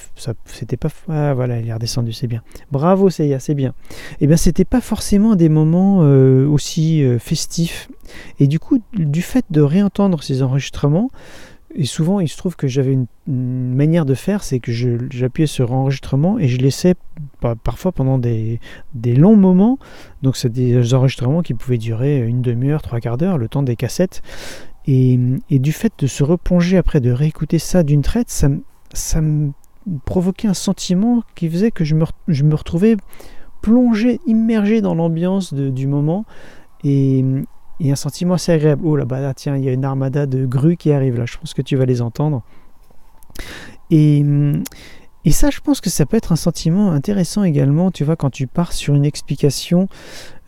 pas 0.76 0.88
ah, 1.08 1.34
voilà, 1.34 1.60
il 1.60 1.68
est 1.68 1.72
redescendu, 1.72 2.12
c'est 2.12 2.26
bien. 2.26 2.42
Bravo, 2.72 3.10
c'est 3.10 3.38
c'est 3.38 3.54
bien. 3.54 3.74
Et 4.12 4.16
eh 4.22 4.26
bien 4.26 4.36
c'était 4.36 4.64
pas 4.64 4.80
forcément 4.80 5.36
des 5.36 5.48
moments 5.48 6.00
euh, 6.02 6.46
aussi 6.48 7.04
euh, 7.04 7.18
festifs. 7.18 7.88
Et 8.40 8.48
du 8.48 8.58
coup, 8.58 8.80
du 8.94 9.22
fait 9.22 9.44
de 9.50 9.60
réentendre 9.60 10.22
ces 10.22 10.42
enregistrements, 10.42 11.10
et 11.76 11.84
souvent 11.84 12.18
il 12.20 12.28
se 12.28 12.36
trouve 12.36 12.56
que 12.56 12.66
j'avais 12.66 12.92
une, 12.92 13.06
manière 13.28 14.04
de 14.06 14.14
faire, 14.14 14.42
c'est 14.42 14.60
que 14.60 14.72
j'appuyais 14.72 15.46
sur 15.46 15.72
enregistrement 15.72 16.38
et 16.38 16.48
je 16.48 16.58
laissais 16.58 16.94
parfois 17.64 17.92
pendant 17.92 18.18
des, 18.18 18.60
des 18.94 19.14
longs 19.14 19.36
moments. 19.36 19.78
Donc 20.22 20.36
c'est 20.36 20.48
des 20.48 20.94
enregistrements 20.94 21.42
qui 21.42 21.54
pouvaient 21.54 21.78
durer 21.78 22.20
une 22.20 22.40
demi-heure, 22.40 22.82
trois 22.82 23.00
quarts 23.00 23.18
d'heure, 23.18 23.36
le 23.36 23.48
temps 23.48 23.62
des 23.62 23.76
cassettes. 23.76 24.22
Et, 24.88 25.18
du 25.50 25.72
fait 25.72 25.92
de 25.98 26.06
se 26.06 26.22
replonger 26.22 26.76
après, 26.76 27.00
de 27.00 27.10
réécouter 27.10 27.58
ça 27.58 27.82
d'une 27.82 28.02
traite, 28.02 28.30
ça, 28.30 29.20
me 29.20 29.52
provoquait 30.04 30.48
un 30.48 30.54
sentiment 30.54 31.22
qui 31.34 31.48
faisait 31.48 31.70
que 31.70 31.84
je 31.84 31.94
me, 31.94 32.54
retrouvais 32.54 32.96
plongé, 33.62 34.20
immergé 34.26 34.80
dans 34.80 34.94
l'ambiance 34.94 35.54
du 35.54 35.86
moment. 35.86 36.24
Et, 36.84 37.24
un 37.84 37.96
sentiment 37.96 38.34
assez 38.34 38.52
agréable. 38.52 38.82
Oh 38.84 38.96
là-bas, 38.96 39.34
tiens, 39.34 39.56
il 39.56 39.64
y 39.64 39.68
a 39.68 39.72
une 39.72 39.84
armada 39.84 40.26
de 40.26 40.46
grues 40.46 40.76
qui 40.76 40.92
arrive 40.92 41.18
là, 41.18 41.26
je 41.26 41.36
pense 41.36 41.52
que 41.52 41.62
tu 41.62 41.76
vas 41.76 41.84
les 41.84 42.00
entendre. 42.00 42.42
Et, 43.90 44.24
et 45.26 45.32
ça, 45.32 45.50
je 45.50 45.58
pense 45.58 45.80
que 45.80 45.90
ça 45.90 46.06
peut 46.06 46.16
être 46.16 46.30
un 46.30 46.36
sentiment 46.36 46.92
intéressant 46.92 47.42
également, 47.42 47.90
tu 47.90 48.04
vois, 48.04 48.14
quand 48.14 48.30
tu 48.30 48.46
pars 48.46 48.72
sur 48.72 48.94
une 48.94 49.04
explication, 49.04 49.88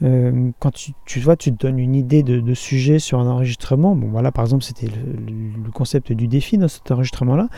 euh, 0.05 0.53
quand 0.61 0.71
tu, 1.05 1.19
vois, 1.19 1.35
tu 1.35 1.53
te 1.53 1.67
donnes 1.67 1.81
une 1.81 1.97
idée 1.97 2.23
de, 2.23 2.55
sujet 2.55 3.01
sur 3.01 3.19
un 3.19 3.27
enregistrement. 3.27 3.97
Bon, 3.97 4.07
voilà, 4.07 4.31
par 4.31 4.45
exemple, 4.45 4.63
c'était 4.63 4.87
le, 4.87 5.71
concept 5.73 6.13
du 6.13 6.29
défi 6.29 6.59
dans 6.59 6.69
cet 6.69 6.93
enregistrement-là. 6.93 7.49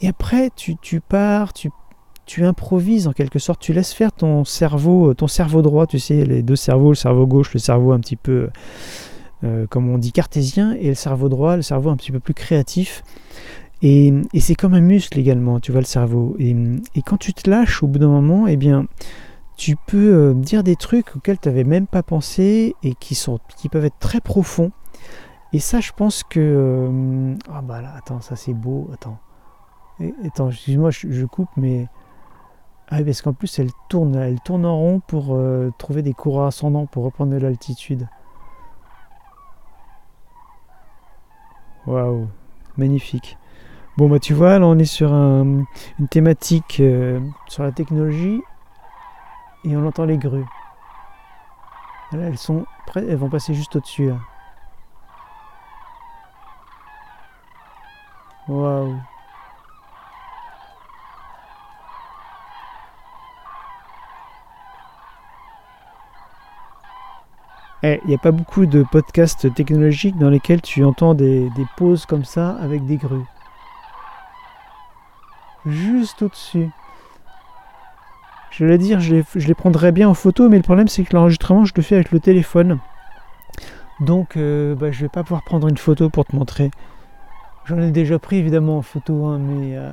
Et 0.00 0.08
après, 0.08 0.48
tu, 0.56 1.02
pars, 1.06 1.52
tu, 1.52 1.70
improvises 2.42 3.08
en 3.08 3.12
quelque 3.12 3.38
sorte, 3.38 3.60
tu 3.60 3.74
laisses 3.74 3.92
faire 3.92 4.12
ton 4.12 4.46
cerveau, 4.46 5.12
ton 5.12 5.26
cerveau 5.26 5.60
droit, 5.60 5.86
tu 5.86 5.98
sais, 5.98 6.24
les 6.24 6.42
deux 6.42 6.56
cerveaux, 6.56 6.92
le 6.92 6.94
cerveau 6.94 7.26
gauche, 7.26 7.52
le 7.52 7.60
cerveau 7.60 7.92
un 7.92 8.00
petit 8.00 8.16
peu, 8.16 8.48
euh, 9.44 9.66
comme 9.66 9.90
on 9.90 9.98
dit, 9.98 10.12
cartésien, 10.12 10.72
et 10.80 10.88
le 10.88 10.94
cerveau 10.94 11.28
droit, 11.28 11.56
le 11.56 11.62
cerveau 11.62 11.90
un 11.90 11.96
petit 11.96 12.10
peu 12.10 12.20
plus 12.20 12.32
créatif. 12.32 13.02
Et, 13.82 14.12
c'est 14.38 14.54
comme 14.54 14.74
un 14.74 14.80
muscle 14.80 15.18
également, 15.18 15.60
tu 15.60 15.72
vois, 15.72 15.80
le 15.80 15.86
cerveau. 15.86 16.36
Et, 16.38 16.54
quand 17.04 17.16
tu 17.16 17.32
te 17.32 17.48
lâches 17.48 17.82
au 17.82 17.86
bout 17.86 17.98
d'un 17.98 18.08
moment, 18.08 18.46
eh 18.46 18.56
bien, 18.56 18.86
tu 19.56 19.76
peux 19.76 20.14
euh, 20.14 20.34
dire 20.34 20.62
des 20.62 20.76
trucs 20.76 21.16
auxquels 21.16 21.38
tu 21.38 21.48
n'avais 21.48 21.64
même 21.64 21.86
pas 21.86 22.02
pensé 22.02 22.74
et 22.82 22.94
qui, 22.94 23.14
sont, 23.14 23.38
qui 23.56 23.68
peuvent 23.68 23.84
être 23.84 23.98
très 23.98 24.20
profonds. 24.20 24.72
Et 25.52 25.58
ça, 25.58 25.80
je 25.80 25.92
pense 25.92 26.22
que... 26.22 26.40
Euh, 26.40 27.34
ah 27.52 27.62
bah 27.62 27.80
là, 27.80 27.94
attends, 27.96 28.20
ça 28.20 28.36
c'est 28.36 28.54
beau, 28.54 28.88
attends. 28.92 29.18
attends, 30.24 30.50
excuse-moi, 30.50 30.90
je, 30.90 31.24
coupe, 31.24 31.50
mais... 31.56 31.88
Ah, 32.88 33.02
parce 33.02 33.22
qu'en 33.22 33.32
plus, 33.32 33.58
elle 33.58 33.70
tourne, 33.88 34.16
elle 34.16 34.40
tourne 34.40 34.66
en 34.66 34.76
rond 34.76 35.00
pour 35.06 35.28
euh, 35.30 35.70
trouver 35.78 36.02
des 36.02 36.12
courants 36.12 36.46
ascendants, 36.46 36.86
pour 36.86 37.04
reprendre 37.04 37.32
de 37.32 37.38
l'altitude. 37.38 38.08
Waouh, 41.86 42.28
magnifique. 42.76 43.38
Bon, 44.00 44.08
bah 44.08 44.18
tu 44.18 44.32
vois, 44.32 44.58
là 44.58 44.66
on 44.66 44.78
est 44.78 44.86
sur 44.86 45.12
une 45.12 45.66
thématique 46.10 46.78
euh, 46.80 47.20
sur 47.48 47.64
la 47.64 47.70
technologie 47.70 48.40
et 49.62 49.76
on 49.76 49.86
entend 49.86 50.06
les 50.06 50.16
grues. 50.16 50.46
Là, 52.12 52.28
elles 52.28 52.38
sont 52.38 52.64
prêtes, 52.86 53.04
elles 53.06 53.18
vont 53.18 53.28
passer 53.28 53.52
juste 53.52 53.76
au-dessus. 53.76 54.10
Waouh! 58.48 58.96
Eh, 67.82 68.00
il 68.04 68.08
n'y 68.08 68.14
a 68.14 68.18
pas 68.18 68.32
beaucoup 68.32 68.64
de 68.64 68.82
podcasts 68.82 69.52
technologiques 69.52 70.16
dans 70.16 70.30
lesquels 70.30 70.62
tu 70.62 70.86
entends 70.86 71.12
des 71.12 71.50
pauses 71.76 72.06
comme 72.06 72.24
ça 72.24 72.52
avec 72.62 72.86
des 72.86 72.96
grues 72.96 73.26
juste 75.66 76.22
au-dessus. 76.22 76.70
Je 78.50 78.64
vais 78.64 78.78
dire, 78.78 79.00
je 79.00 79.16
les, 79.16 79.24
je 79.34 79.46
les 79.46 79.54
prendrais 79.54 79.92
bien 79.92 80.08
en 80.08 80.14
photo, 80.14 80.48
mais 80.48 80.56
le 80.56 80.62
problème 80.62 80.88
c'est 80.88 81.04
que 81.04 81.14
l'enregistrement, 81.14 81.64
je 81.64 81.72
le 81.76 81.82
fais 81.82 81.94
avec 81.94 82.10
le 82.10 82.20
téléphone. 82.20 82.78
Donc, 84.00 84.36
euh, 84.36 84.74
bah, 84.74 84.90
je 84.90 85.02
vais 85.02 85.08
pas 85.08 85.22
pouvoir 85.22 85.42
prendre 85.42 85.68
une 85.68 85.76
photo 85.76 86.08
pour 86.08 86.24
te 86.24 86.34
montrer. 86.34 86.70
J'en 87.66 87.78
ai 87.78 87.90
déjà 87.90 88.18
pris 88.18 88.36
évidemment 88.36 88.78
en 88.78 88.82
photo, 88.82 89.26
hein, 89.26 89.38
mais. 89.38 89.76
Euh, 89.76 89.92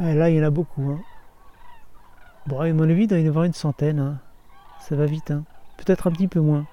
là, 0.00 0.30
il 0.30 0.36
y 0.36 0.40
en 0.40 0.46
a 0.46 0.50
beaucoup. 0.50 0.90
Hein. 0.90 0.98
Bon, 2.46 2.60
à 2.60 2.72
mon 2.72 2.90
avis, 2.90 3.04
il 3.04 3.06
doit 3.06 3.18
y 3.18 3.24
en 3.24 3.28
avoir 3.28 3.44
une 3.44 3.52
centaine. 3.52 4.00
Hein. 4.00 4.18
Ça 4.80 4.96
va 4.96 5.06
vite. 5.06 5.30
Hein. 5.30 5.44
Peut-être 5.76 6.08
un 6.08 6.10
petit 6.10 6.28
peu 6.28 6.40
moins. 6.40 6.66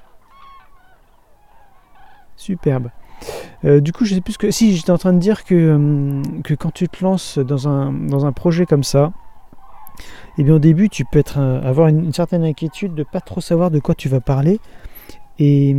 Superbe. 2.36 2.90
Euh, 3.66 3.82
du 3.82 3.92
coup, 3.92 4.06
je 4.06 4.14
sais 4.14 4.22
plus 4.22 4.38
que. 4.38 4.52
Si, 4.52 4.76
j'étais 4.76 4.92
en 4.92 4.98
train 4.98 5.14
de 5.14 5.20
dire 5.20 5.44
que, 5.44 5.56
euh, 5.56 6.56
quand 6.58 6.72
tu 6.72 6.88
te 6.88 7.04
lances 7.04 7.40
dans 7.40 7.68
un, 7.68 8.32
projet 8.32 8.66
comme 8.66 8.84
ça, 8.84 9.12
eh 10.38 10.44
bien 10.44 10.56
au 10.56 10.60
début, 10.60 10.90
tu 10.90 11.06
peux 11.06 11.24
avoir 11.36 11.88
une, 11.88 12.14
certaine 12.14 12.44
inquiétude 12.44 12.94
de 12.94 13.04
pas 13.04 13.22
trop 13.22 13.42
savoir 13.42 13.72
de 13.72 13.80
quoi 13.80 13.96
tu 13.96 14.10
vas 14.10 14.20
parler. 14.20 14.60
Et, 15.40 15.76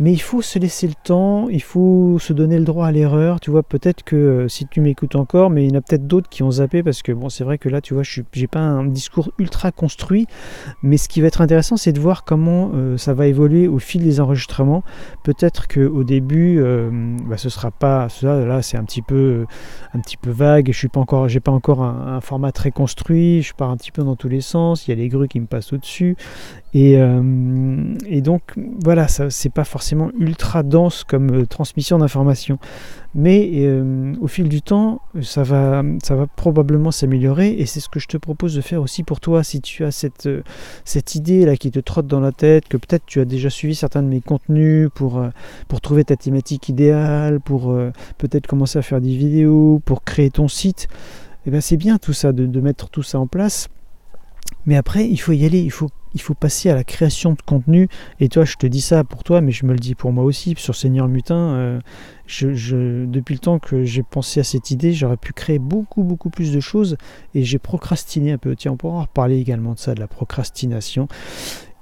mais 0.00 0.12
il 0.12 0.20
faut 0.20 0.42
se 0.42 0.58
laisser 0.58 0.88
le 0.88 0.94
temps, 1.04 1.48
il 1.48 1.62
faut 1.62 2.18
se 2.18 2.32
donner 2.32 2.58
le 2.58 2.64
droit 2.64 2.86
à 2.86 2.92
l'erreur. 2.92 3.38
Tu 3.38 3.50
vois, 3.50 3.62
peut-être 3.62 4.02
que 4.02 4.16
euh, 4.16 4.48
si 4.48 4.66
tu 4.66 4.80
m'écoutes 4.80 5.14
encore, 5.14 5.50
mais 5.50 5.64
il 5.64 5.70
y 5.70 5.74
en 5.74 5.78
a 5.78 5.80
peut-être 5.80 6.06
d'autres 6.06 6.28
qui 6.28 6.42
ont 6.42 6.50
zappé 6.50 6.82
parce 6.82 7.02
que 7.02 7.12
bon, 7.12 7.28
c'est 7.28 7.44
vrai 7.44 7.58
que 7.58 7.68
là, 7.68 7.80
tu 7.80 7.94
vois, 7.94 8.02
je 8.02 8.22
n'ai 8.36 8.46
pas 8.48 8.60
un 8.60 8.84
discours 8.86 9.30
ultra 9.38 9.70
construit, 9.70 10.26
mais 10.82 10.96
ce 10.96 11.08
qui 11.08 11.20
va 11.20 11.28
être 11.28 11.40
intéressant, 11.40 11.76
c'est 11.76 11.92
de 11.92 12.00
voir 12.00 12.24
comment 12.24 12.72
euh, 12.74 12.96
ça 12.96 13.14
va 13.14 13.26
évoluer 13.28 13.68
au 13.68 13.78
fil 13.78 14.02
des 14.02 14.20
enregistrements. 14.20 14.82
Peut-être 15.22 15.68
qu'au 15.68 16.02
début, 16.02 16.58
euh, 16.58 16.90
bah, 17.28 17.36
ce 17.36 17.48
sera 17.48 17.70
pas 17.70 18.08
ça. 18.08 18.44
Là, 18.44 18.62
c'est 18.62 18.76
un 18.76 18.84
petit 18.84 19.02
peu, 19.02 19.46
un 19.94 20.00
petit 20.00 20.16
peu 20.16 20.30
vague. 20.30 20.72
Je 20.72 20.76
suis 20.76 20.88
pas 20.88 21.00
encore, 21.00 21.28
j'ai 21.28 21.40
pas 21.40 21.52
encore 21.52 21.82
un, 21.82 22.16
un, 22.16 22.20
format 22.20 22.50
très 22.50 22.72
construit. 22.72 23.42
Je 23.42 23.54
pars 23.54 23.70
un 23.70 23.76
petit 23.76 23.92
peu 23.92 24.02
dans 24.02 24.16
tous 24.16 24.28
les 24.28 24.40
sens. 24.40 24.88
Il 24.88 24.90
y 24.90 24.92
a 24.92 24.96
les 24.96 25.08
grues 25.08 25.28
qui 25.28 25.38
me 25.38 25.46
passent 25.46 25.72
au-dessus. 25.72 26.16
Et, 26.74 26.96
euh, 26.98 27.94
et, 28.04 28.20
donc 28.20 28.42
voilà, 28.82 29.06
c'est 29.06 29.52
pas 29.52 29.62
forcément 29.62 30.10
ultra 30.18 30.64
dense 30.64 31.04
comme 31.04 31.42
euh, 31.42 31.46
transmission 31.46 31.98
d'informations, 31.98 32.58
mais 33.14 33.48
euh, 33.54 34.12
au 34.20 34.26
fil 34.26 34.48
du 34.48 34.60
temps, 34.60 35.00
ça 35.22 35.44
va, 35.44 35.84
ça 36.02 36.16
va 36.16 36.26
probablement 36.26 36.90
s'améliorer. 36.90 37.50
Et 37.52 37.66
c'est 37.66 37.78
ce 37.78 37.88
que 37.88 38.00
je 38.00 38.08
te 38.08 38.16
propose 38.16 38.56
de 38.56 38.60
faire 38.60 38.82
aussi 38.82 39.04
pour 39.04 39.20
toi, 39.20 39.44
si 39.44 39.60
tu 39.60 39.84
as 39.84 39.92
cette, 39.92 40.28
cette 40.84 41.14
idée 41.14 41.46
là 41.46 41.56
qui 41.56 41.70
te 41.70 41.78
trotte 41.78 42.08
dans 42.08 42.18
la 42.18 42.32
tête, 42.32 42.66
que 42.66 42.76
peut-être 42.76 43.06
tu 43.06 43.20
as 43.20 43.24
déjà 43.24 43.50
suivi 43.50 43.76
certains 43.76 44.02
de 44.02 44.08
mes 44.08 44.20
contenus 44.20 44.88
pour, 44.96 45.24
pour 45.68 45.80
trouver 45.80 46.02
ta 46.02 46.16
thématique 46.16 46.68
idéale, 46.68 47.38
pour 47.38 47.72
peut-être 48.18 48.48
commencer 48.48 48.80
à 48.80 48.82
faire 48.82 49.00
des 49.00 49.16
vidéos, 49.16 49.80
pour 49.84 50.02
créer 50.02 50.30
ton 50.30 50.48
site. 50.48 50.88
Et 50.90 51.48
eh 51.48 51.50
bien 51.52 51.60
c'est 51.60 51.76
bien 51.76 51.98
tout 51.98 52.14
ça, 52.14 52.32
de 52.32 52.60
mettre 52.60 52.88
tout 52.88 53.04
ça 53.04 53.20
en 53.20 53.28
place. 53.28 53.68
Mais 54.66 54.76
après, 54.76 55.08
il 55.08 55.18
faut 55.18 55.32
y 55.32 55.44
aller, 55.44 55.60
il 55.60 55.70
faut 55.70 55.90
il 56.14 56.20
faut 56.20 56.34
passer 56.34 56.70
à 56.70 56.74
la 56.74 56.84
création 56.84 57.32
de 57.32 57.42
contenu. 57.44 57.88
Et 58.20 58.28
toi, 58.28 58.44
je 58.44 58.54
te 58.54 58.66
dis 58.66 58.80
ça 58.80 59.04
pour 59.04 59.24
toi, 59.24 59.40
mais 59.40 59.52
je 59.52 59.66
me 59.66 59.72
le 59.72 59.78
dis 59.78 59.94
pour 59.94 60.12
moi 60.12 60.24
aussi. 60.24 60.54
Sur 60.56 60.74
Seigneur 60.74 61.08
Mutin, 61.08 61.54
euh, 61.54 61.80
depuis 63.06 63.34
le 63.34 63.40
temps 63.40 63.58
que 63.58 63.84
j'ai 63.84 64.02
pensé 64.02 64.40
à 64.40 64.44
cette 64.44 64.70
idée, 64.70 64.92
j'aurais 64.92 65.16
pu 65.16 65.32
créer 65.32 65.58
beaucoup, 65.58 66.04
beaucoup 66.04 66.30
plus 66.30 66.52
de 66.52 66.60
choses. 66.60 66.96
Et 67.34 67.42
j'ai 67.42 67.58
procrastiné 67.58 68.32
un 68.32 68.38
peu. 68.38 68.54
Tiens, 68.54 68.72
on 68.72 68.76
pourra 68.76 69.02
reparler 69.02 69.38
également 69.38 69.74
de 69.74 69.78
ça, 69.78 69.94
de 69.94 70.00
la 70.00 70.06
procrastination. 70.06 71.08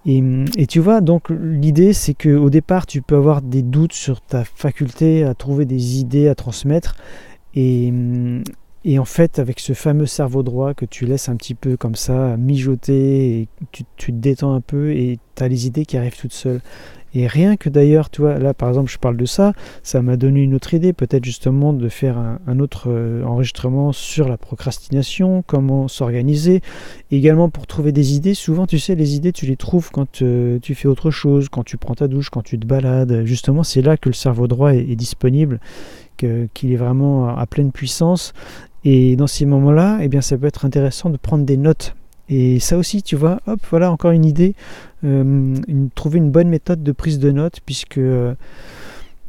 Et, 0.05 0.21
et, 0.57 0.67
tu 0.67 0.81
vois, 0.81 1.01
donc 1.01 1.31
l'idée 1.31 1.93
c'est 1.93 2.15
qu'au 2.15 2.51
départ 2.51 2.87
tu 2.87 3.03
peux 3.03 3.15
avoir 3.15 3.41
des 3.41 3.63
doutes 3.63 3.93
sur 3.93 4.21
ta 4.21 4.43
faculté 4.43 5.23
à 5.23 5.33
trouver 5.35 5.65
des 5.65 6.01
idées 6.01 6.27
à 6.27 6.35
transmettre. 6.35 6.97
Et, 7.55 7.93
et 8.85 8.99
en 8.99 9.05
fait, 9.05 9.39
avec 9.39 9.61
ce 9.61 9.75
fameux 9.75 10.07
cerveau 10.07 10.43
droit 10.43 10.75
que 10.75 10.85
tu 10.85 11.07
laisses 11.07 11.29
un 11.29 11.37
petit 11.37 11.55
peu 11.55 11.77
comme 11.77 11.95
ça 11.95 12.37
mijoter, 12.37 13.49
tu, 13.71 13.85
te 13.85 14.11
détends 14.11 14.55
un 14.55 14.61
peu 14.61 14.91
et 14.91 15.21
tu 15.37 15.43
as 15.43 15.49
les 15.49 15.67
idées 15.67 15.85
qui 15.85 15.97
arrivent 15.97 16.19
toutes 16.19 16.33
seules. 16.33 16.61
Et 17.15 17.27
rien 17.27 17.57
que 17.57 17.69
d'ailleurs, 17.69 18.09
tu 18.11 18.23
vois, 18.23 18.39
là 18.39 18.55
par 18.55 18.71
exemple, 18.71 18.91
je 18.91 18.99
parle 18.99 19.19
de 19.19 19.27
ça, 19.27 19.53
ça 19.83 20.01
m'a 20.03 20.17
donné 20.17 20.41
une 20.41 20.55
autre 20.55 20.73
idée, 20.73 20.95
peut-être 20.95 21.25
justement 21.25 21.75
de 21.75 21.89
faire 21.91 22.17
un, 22.19 22.59
autre 22.59 22.85
euh, 22.89 23.23
enregistrement 23.23 23.93
sur 23.93 24.29
la 24.29 24.39
procrastination, 24.39 25.45
comment 25.47 25.89
s'organiser, 25.89 26.63
également 27.11 27.51
pour 27.51 27.67
trouver 27.67 27.93
des 27.93 28.15
idées. 28.15 28.35
Souvent, 28.35 28.67
tu 28.67 28.79
sais, 28.79 28.95
les 28.95 29.15
idées, 29.15 29.33
tu 29.33 29.45
les 29.45 29.57
trouves 29.57 29.91
quand 29.91 30.23
euh, 30.23 30.59
tu 30.61 30.75
fais 30.75 30.89
autre 30.89 31.11
chose, 31.11 31.51
quand 31.51 31.65
tu 31.65 31.77
prends 31.77 31.95
ta 31.95 32.09
douche, 32.09 32.31
quand 32.31 32.43
tu 32.43 32.59
te 32.59 32.67
balades. 32.67 33.27
Justement, 33.27 33.63
c'est 33.63 33.83
là 33.83 33.99
que 33.99 34.09
le 34.09 34.15
cerveau 34.15 34.49
droit 34.49 34.73
est 34.73 34.97
disponible, 34.97 35.61
qu'il 36.17 36.73
est 36.73 36.77
vraiment 36.77 37.37
à 37.37 37.47
pleine 37.47 37.73
puissance 37.73 38.33
et 38.85 39.17
dans 39.17 39.27
ces 39.27 39.47
moments-là, 39.47 39.99
eh 40.01 40.09
bien, 40.09 40.21
ça 40.21 40.37
peut 40.37 40.47
être 40.47 40.65
intéressant 40.65 41.11
de 41.11 41.17
prendre 41.17 41.45
des 41.45 41.57
notes. 41.57 41.95
Et 42.29 42.61
ça 42.61 42.79
aussi, 42.79 43.03
tu 43.03 43.17
vois, 43.17 43.41
hop, 43.47 43.61
voilà 43.71 43.93
encore 43.93 44.13
une 44.13 44.25
idée, 44.25 44.55
euh, 45.05 45.55
trouver 45.95 46.19
une 46.19 46.31
bonne 46.31 46.49
méthode 46.49 46.83
de 46.83 46.93
prise 46.93 47.19
de 47.19 47.31
notes, 47.31 47.61
puisque 47.65 47.99
euh, 47.99 48.35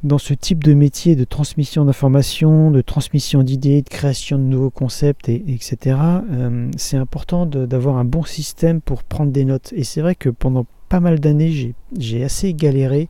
dans 0.03 0.17
ce 0.17 0.33
type 0.33 0.63
de 0.63 0.74
métier 0.74 1.15
de 1.15 1.24
transmission 1.24 1.86
d'informations, 1.86 2.72
de 2.72 2.81
transmission 2.81 3.44
d'idées, 3.44 3.81
de 3.81 3.89
création 3.89 4.37
de 4.37 4.44
nouveaux 4.44 4.70
concepts, 4.70 5.29
et, 5.29 5.44
etc., 5.48 5.98
euh, 6.31 6.70
c'est 6.77 6.98
important 6.98 7.46
d'avoir 7.46 7.98
un 7.98 8.05
bon 8.05 8.24
système 8.24 8.81
pour 8.81 9.03
prendre 9.03 9.31
des 9.31 9.46
notes. 9.46 9.74
Et 9.75 9.83
c'est 9.83 10.01
vrai 10.01 10.16
que 10.16 10.29
pendant 10.29 10.66
pas 10.89 11.00
mal 11.00 11.20
d'années, 11.20 11.74
j'ai 11.98 12.24
assez 12.24 12.53
galéré 12.53 13.09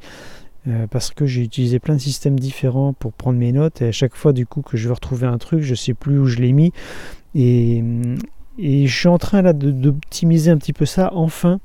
euh, 0.67 0.87
parce 0.87 1.11
que 1.11 1.25
j'ai 1.25 1.41
utilisé 1.41 1.79
plein 1.79 1.95
de 1.95 2.01
systèmes 2.01 2.39
différents 2.39 2.93
pour 2.93 3.13
prendre 3.13 3.37
mes 3.37 3.51
notes 3.51 3.81
et 3.81 3.87
à 3.87 3.91
chaque 3.91 4.15
fois 4.15 4.33
du 4.33 4.45
coup 4.45 4.61
que 4.61 4.77
je 4.77 4.87
veux 4.87 4.93
retrouver 4.93 5.27
un 5.27 5.37
truc, 5.37 5.61
je 5.61 5.75
sais 5.75 5.93
plus 5.93 6.19
où 6.19 6.25
je 6.25 6.37
l'ai 6.37 6.53
mis 6.53 6.71
et, 7.35 7.83
et, 8.57 8.87
je 8.87 8.97
suis 8.97 9.07
en 9.07 9.17
train 9.17 9.41
là 9.41 9.53
d'optimiser 9.53 10.51
un 10.51 10.57
petit 10.57 10.73
peu 10.73 10.85
ça 10.85 11.11
enfin 11.13 11.59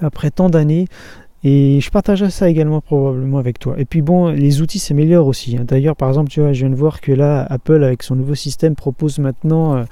après 0.00 0.30
tant 0.30 0.50
d'années 0.50 0.86
et 1.44 1.80
je 1.80 1.90
partagerai 1.90 2.30
ça 2.30 2.48
également 2.48 2.80
probablement 2.80 3.38
avec 3.38 3.60
toi. 3.60 3.76
Et 3.78 3.84
puis 3.84 4.02
bon, 4.02 4.28
les 4.28 4.60
outils 4.60 4.80
s'améliorent 4.80 5.28
aussi. 5.28 5.56
Hein. 5.56 5.64
D'ailleurs, 5.64 5.94
par 5.94 6.08
exemple, 6.08 6.30
tu 6.30 6.40
vois, 6.40 6.52
je 6.52 6.60
viens 6.60 6.70
de 6.70 6.74
voir 6.74 7.00
que 7.00 7.12
là, 7.12 7.46
Apple 7.48 7.84
avec 7.84 8.02
son 8.02 8.16
nouveau 8.16 8.34
système 8.34 8.74
propose 8.74 9.20
maintenant 9.20 9.76
euh, 9.76 9.84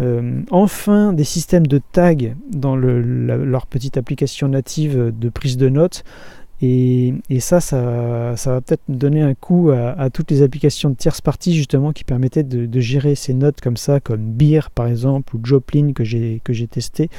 euh, 0.00 0.40
enfin 0.50 1.12
des 1.12 1.24
systèmes 1.24 1.66
de 1.66 1.80
tag 1.92 2.34
dans 2.50 2.74
le, 2.74 3.00
leur 3.00 3.66
petite 3.66 3.96
application 3.96 4.48
native 4.48 5.12
de 5.16 5.28
prise 5.28 5.56
de 5.56 5.68
notes. 5.68 6.02
Et, 6.64 7.14
ça, 7.40 7.60
ça, 7.60 7.80
va 8.46 8.60
peut-être 8.60 8.82
donner 8.88 9.20
un 9.20 9.34
coup 9.34 9.70
à, 9.70 10.08
toutes 10.10 10.30
les 10.30 10.42
applications 10.42 10.90
de 10.90 10.94
tierce 10.94 11.20
partie 11.20 11.54
justement 11.54 11.92
qui 11.92 12.04
permettaient 12.04 12.44
de, 12.44 12.80
gérer 12.80 13.16
ces 13.16 13.34
notes 13.34 13.60
comme 13.60 13.76
ça, 13.76 13.98
comme 13.98 14.22
Beer 14.22 14.70
par 14.74 14.86
exemple 14.86 15.34
ou 15.34 15.40
Joplin 15.42 15.92
que 15.92 16.04
j'ai 16.04 16.66
testé. 16.70 17.10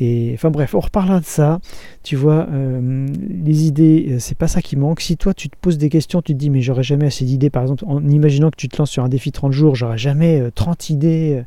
Et 0.00 0.32
enfin 0.34 0.50
bref, 0.50 0.74
on 0.74 0.80
reparlera 0.80 1.20
de 1.20 1.26
ça. 1.26 1.60
Tu 2.02 2.16
vois, 2.16 2.48
euh, 2.50 3.06
les 3.28 3.66
idées, 3.66 4.06
euh, 4.12 4.18
c'est 4.18 4.36
pas 4.36 4.48
ça 4.48 4.62
qui 4.62 4.76
manque. 4.76 5.02
Si 5.02 5.18
toi 5.18 5.34
tu 5.34 5.50
te 5.50 5.56
poses 5.60 5.76
des 5.76 5.90
questions, 5.90 6.22
tu 6.22 6.32
te 6.32 6.38
dis 6.38 6.48
mais 6.48 6.62
j'aurais 6.62 6.82
jamais 6.82 7.06
assez 7.06 7.26
d'idées. 7.26 7.50
Par 7.50 7.62
exemple, 7.62 7.84
en 7.86 8.02
imaginant 8.08 8.50
que 8.50 8.56
tu 8.56 8.68
te 8.68 8.78
lances 8.78 8.90
sur 8.90 9.04
un 9.04 9.10
défi 9.10 9.30
30 9.30 9.52
jours, 9.52 9.74
j'aurais 9.74 9.98
jamais 9.98 10.42
30 10.54 10.78
euh, 10.90 10.92
idées. 10.94 11.42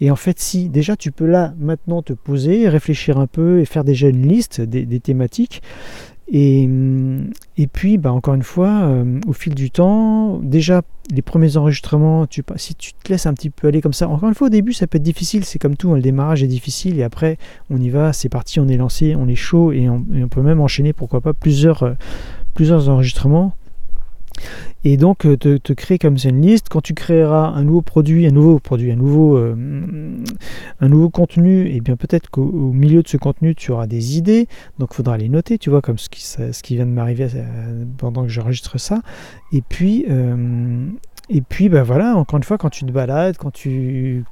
Et 0.00 0.10
en 0.10 0.16
fait, 0.16 0.38
si 0.38 0.68
déjà 0.68 0.96
tu 0.96 1.10
peux 1.10 1.26
là 1.26 1.54
maintenant 1.58 2.02
te 2.02 2.12
poser, 2.12 2.68
réfléchir 2.68 3.18
un 3.18 3.26
peu 3.26 3.60
et 3.60 3.64
faire 3.64 3.84
déjà 3.84 4.08
une 4.08 4.26
liste 4.26 4.60
des 4.60 5.00
thématiques, 5.00 5.62
et, 6.32 6.68
et 7.58 7.66
puis, 7.66 7.98
bah, 7.98 8.12
encore 8.12 8.34
une 8.34 8.42
fois, 8.42 8.84
euh, 8.84 9.20
au 9.26 9.32
fil 9.32 9.54
du 9.54 9.70
temps, 9.70 10.38
déjà 10.42 10.82
les 11.10 11.20
premiers 11.20 11.58
enregistrements, 11.58 12.26
si 12.56 12.74
tu 12.74 12.94
te 12.94 13.12
laisses 13.12 13.26
un 13.26 13.34
petit 13.34 13.50
peu 13.50 13.68
aller 13.68 13.82
comme 13.82 13.92
ça, 13.92 14.08
encore 14.08 14.28
une 14.30 14.34
fois 14.34 14.46
au 14.46 14.50
début 14.50 14.72
ça 14.72 14.86
peut 14.86 14.96
être 14.96 15.02
difficile, 15.02 15.44
c'est 15.44 15.58
comme 15.58 15.76
tout, 15.76 15.92
hein, 15.92 15.96
le 15.96 16.02
démarrage 16.02 16.42
est 16.42 16.46
difficile 16.46 16.98
et 16.98 17.02
après 17.02 17.36
on 17.68 17.78
y 17.78 17.90
va, 17.90 18.14
c'est 18.14 18.30
parti, 18.30 18.58
on 18.58 18.68
est 18.68 18.78
lancé, 18.78 19.14
on 19.14 19.28
est 19.28 19.34
chaud 19.34 19.70
et 19.72 19.86
on, 19.90 20.02
peut 20.30 20.40
même 20.40 20.62
enchaîner 20.62 20.94
pourquoi 20.94 21.20
pas 21.20 21.34
plusieurs, 21.34 21.82
euh, 21.82 21.92
plusieurs 22.54 22.88
enregistrements 22.88 23.54
et 24.84 24.98
donc 24.98 25.24
euh, 25.24 25.36
te, 25.36 25.72
créer 25.72 25.98
comme 25.98 26.18
ça 26.18 26.28
une 26.28 26.42
liste. 26.42 26.68
Quand 26.68 26.82
tu 26.82 26.94
créeras 26.94 27.48
un 27.48 27.64
nouveau 27.64 27.80
produit, 27.80 28.26
un 28.26 28.30
nouveau 28.30 28.58
produit, 28.58 28.92
un 28.92 28.96
nouveau, 28.96 29.36
euh, 29.36 29.54
un 30.80 30.88
nouveau 30.88 31.08
contenu, 31.08 31.66
et 31.66 31.76
eh 31.76 31.80
bien 31.80 31.96
peut-être 31.96 32.30
qu'au 32.30 32.72
milieu 32.72 33.02
de 33.02 33.08
ce 33.08 33.16
contenu 33.16 33.54
tu 33.54 33.72
auras 33.72 33.86
des 33.86 34.18
idées. 34.18 34.46
Donc 34.78 34.90
il 34.92 34.96
faudra 34.96 35.16
les 35.16 35.28
noter, 35.28 35.58
tu 35.58 35.70
vois, 35.70 35.80
comme 35.80 35.98
ce 35.98 36.08
qui, 36.08 36.22
ce 36.22 36.62
qui 36.62 36.76
vient 36.76 36.86
de 36.86 36.90
m'arriver 36.90 37.28
euh, 37.34 37.84
pendant 37.96 38.22
que 38.22 38.28
j'enregistre 38.28 38.78
ça. 38.78 39.00
Et 39.52 39.62
puis 39.62 40.06
et 41.30 41.40
puis 41.40 41.70
bah 41.70 41.82
voilà, 41.82 42.16
encore 42.16 42.36
une 42.36 42.42
fois, 42.42 42.58
quand 42.58 42.68
tu 42.68 42.84
te 42.84 42.92
balades, 42.92 43.38
quand 43.38 43.50
tu 43.50 44.24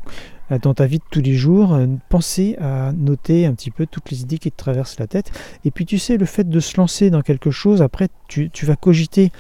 dans 0.63 0.75
ta 0.75 0.85
vie 0.85 0.99
de 0.99 1.05
tous 1.11 1.23
les 1.23 1.33
jours, 1.33 1.79
penser 2.11 2.57
à 2.61 2.93
noter 2.93 3.47
un 3.47 3.55
petit 3.55 3.71
peu 3.71 3.87
toutes 3.87 4.11
les 4.11 4.21
idées 4.21 4.37
qui 4.37 4.51
te 4.51 4.57
traversent 4.57 4.99
la 4.99 5.07
tête. 5.07 5.33
Et 5.65 5.71
puis 5.71 5.87
tu 5.87 5.99
sais, 5.99 6.19
le 6.19 6.27
fait 6.27 6.47
de 6.47 6.61
se 6.61 6.77
lancer 6.77 7.09
dans 7.09 7.23
quelque 7.23 7.51
chose, 7.51 7.81
après 7.81 8.09
tu, 8.29 8.51
tu 8.51 8.67
vas 8.67 8.77
cogiter 8.77 9.33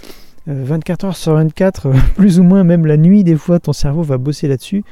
24 0.46 1.04
euh, 1.04 1.06
heures 1.08 1.16
sur 1.16 1.34
24, 1.34 1.86
euh, 1.86 1.92
plus 2.16 2.40
ou 2.40 2.42
moins 2.42 2.64
même 2.64 2.86
la 2.86 2.96
nuit, 2.96 3.24
des 3.24 3.36
fois 3.36 3.58
ton 3.58 3.72
cerveau 3.72 4.02
va 4.02 4.18
bosser 4.18 4.48
là-dessus. 4.48 4.84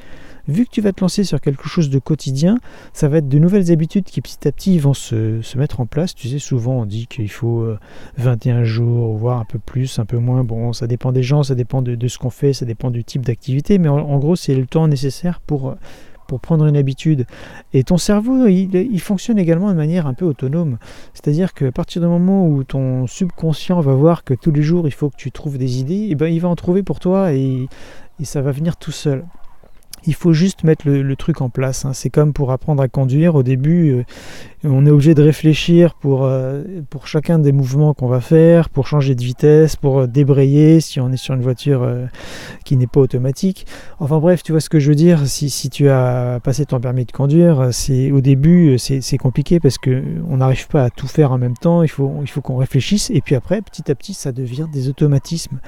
Vu 0.48 0.64
que 0.64 0.70
tu 0.70 0.80
vas 0.80 0.92
te 0.92 1.00
lancer 1.00 1.22
sur 1.22 1.40
quelque 1.40 1.68
chose 1.68 1.90
de 1.90 1.98
quotidien, 1.98 2.58
ça 2.92 3.08
va 3.08 3.18
être 3.18 3.28
de 3.28 3.38
nouvelles 3.38 3.70
habitudes 3.70 4.04
qui 4.04 4.20
petit 4.20 4.48
à 4.48 4.52
petit 4.52 4.78
vont 4.78 4.94
se, 4.94 5.56
mettre 5.56 5.80
en 5.80 5.86
place. 5.86 6.14
Tu 6.14 6.28
sais, 6.28 6.38
souvent 6.38 6.80
on 6.80 6.86
dit 6.86 7.06
qu'il 7.06 7.30
faut 7.30 7.64
21 8.16 8.56
euh, 8.56 8.64
jours, 8.64 9.16
voire 9.16 9.38
un 9.38 9.44
peu 9.44 9.58
plus, 9.58 9.98
un 9.98 10.06
peu 10.06 10.16
moins. 10.16 10.42
Bon, 10.42 10.72
ça 10.72 10.86
dépend 10.86 11.12
des 11.12 11.22
gens, 11.22 11.42
ça 11.42 11.54
dépend 11.54 11.82
de, 11.82 12.08
ce 12.08 12.18
qu'on 12.18 12.30
fait, 12.30 12.52
ça 12.52 12.64
dépend 12.64 12.90
du 12.90 13.04
type 13.04 13.24
d'activité, 13.24 13.78
mais 13.78 13.88
en 13.88 14.18
gros 14.18 14.34
c'est 14.34 14.54
le 14.54 14.66
temps 14.66 14.88
nécessaire 14.88 15.40
pour 15.40 15.76
pour 16.30 16.38
prendre 16.38 16.64
une 16.64 16.76
habitude. 16.76 17.26
Et 17.72 17.82
ton 17.82 17.98
cerveau, 17.98 18.46
il, 18.46 19.00
fonctionne 19.00 19.36
également 19.36 19.68
de 19.70 19.74
manière 19.74 20.06
un 20.06 20.14
peu 20.14 20.24
autonome. 20.24 20.78
C'est-à-dire 21.12 21.54
qu'à 21.54 21.72
partir 21.72 22.00
du 22.00 22.06
moment 22.06 22.46
où 22.46 22.62
ton 22.62 23.08
subconscient 23.08 23.80
va 23.80 23.94
voir 23.94 24.22
que 24.22 24.32
tous 24.32 24.52
les 24.52 24.62
jours, 24.62 24.86
il 24.86 24.92
faut 24.92 25.10
que 25.10 25.16
tu 25.16 25.32
trouves 25.32 25.58
des 25.58 25.80
idées, 25.80 25.94
et 25.94 26.10
eh 26.12 26.14
ben, 26.14 26.28
il 26.28 26.40
va 26.40 26.48
en 26.48 26.54
trouver 26.54 26.84
pour 26.84 27.00
toi 27.00 27.32
et, 27.32 27.66
ça 28.22 28.42
va 28.42 28.52
venir 28.52 28.76
tout 28.76 28.92
seul. 28.92 29.24
Il 30.06 30.14
faut 30.14 30.32
juste 30.32 30.64
mettre 30.64 30.88
le, 30.88 31.16
truc 31.16 31.40
en 31.40 31.50
place. 31.50 31.84
Hein. 31.84 31.92
C'est 31.92 32.10
comme 32.10 32.32
pour 32.32 32.52
apprendre 32.52 32.82
à 32.82 32.88
conduire. 32.88 33.34
Au 33.34 33.42
début, 33.42 33.92
euh, 33.92 34.04
on 34.64 34.86
est 34.86 34.90
obligé 34.90 35.14
de 35.14 35.22
réfléchir 35.22 35.94
pour, 35.94 36.24
euh, 36.24 36.62
pour 36.88 37.06
chacun 37.06 37.38
des 37.38 37.52
mouvements 37.52 37.92
qu'on 37.92 38.08
va 38.08 38.20
faire, 38.20 38.70
pour 38.70 38.86
changer 38.86 39.14
de 39.14 39.22
vitesse, 39.22 39.76
pour 39.76 40.00
euh, 40.00 40.06
débrayer 40.06 40.80
si 40.80 41.00
on 41.00 41.12
est 41.12 41.16
sur 41.16 41.34
une 41.34 41.42
voiture 41.42 41.86
qui 42.64 42.76
n'est 42.76 42.86
pas 42.86 43.00
automatique. 43.00 43.66
Enfin 43.98 44.18
bref, 44.18 44.42
tu 44.42 44.52
vois 44.52 44.60
ce 44.60 44.70
que 44.70 44.78
je 44.78 44.88
veux 44.88 44.94
dire. 44.94 45.26
Si, 45.26 45.70
tu 45.70 45.88
as 45.88 46.40
passé 46.42 46.64
ton 46.64 46.80
permis 46.80 47.04
de 47.04 47.12
conduire, 47.12 47.68
c'est 47.72 48.10
au 48.10 48.20
début 48.20 48.78
c'est 48.78 49.18
compliqué 49.18 49.60
parce 49.60 49.78
que 49.78 50.02
on 50.28 50.38
n'arrive 50.38 50.68
pas 50.68 50.84
à 50.84 50.90
tout 50.90 51.08
faire 51.08 51.32
en 51.32 51.38
même 51.38 51.56
temps. 51.56 51.82
Il 51.82 51.88
faut 51.88 52.40
qu'on 52.42 52.56
réfléchisse 52.56 53.10
et 53.10 53.20
puis 53.20 53.34
après, 53.34 53.60
petit 53.60 53.90
à 53.90 53.94
petit, 53.94 54.14
ça 54.14 54.32
devient 54.32 54.66
des 54.72 54.88
automatismes. 54.88 55.60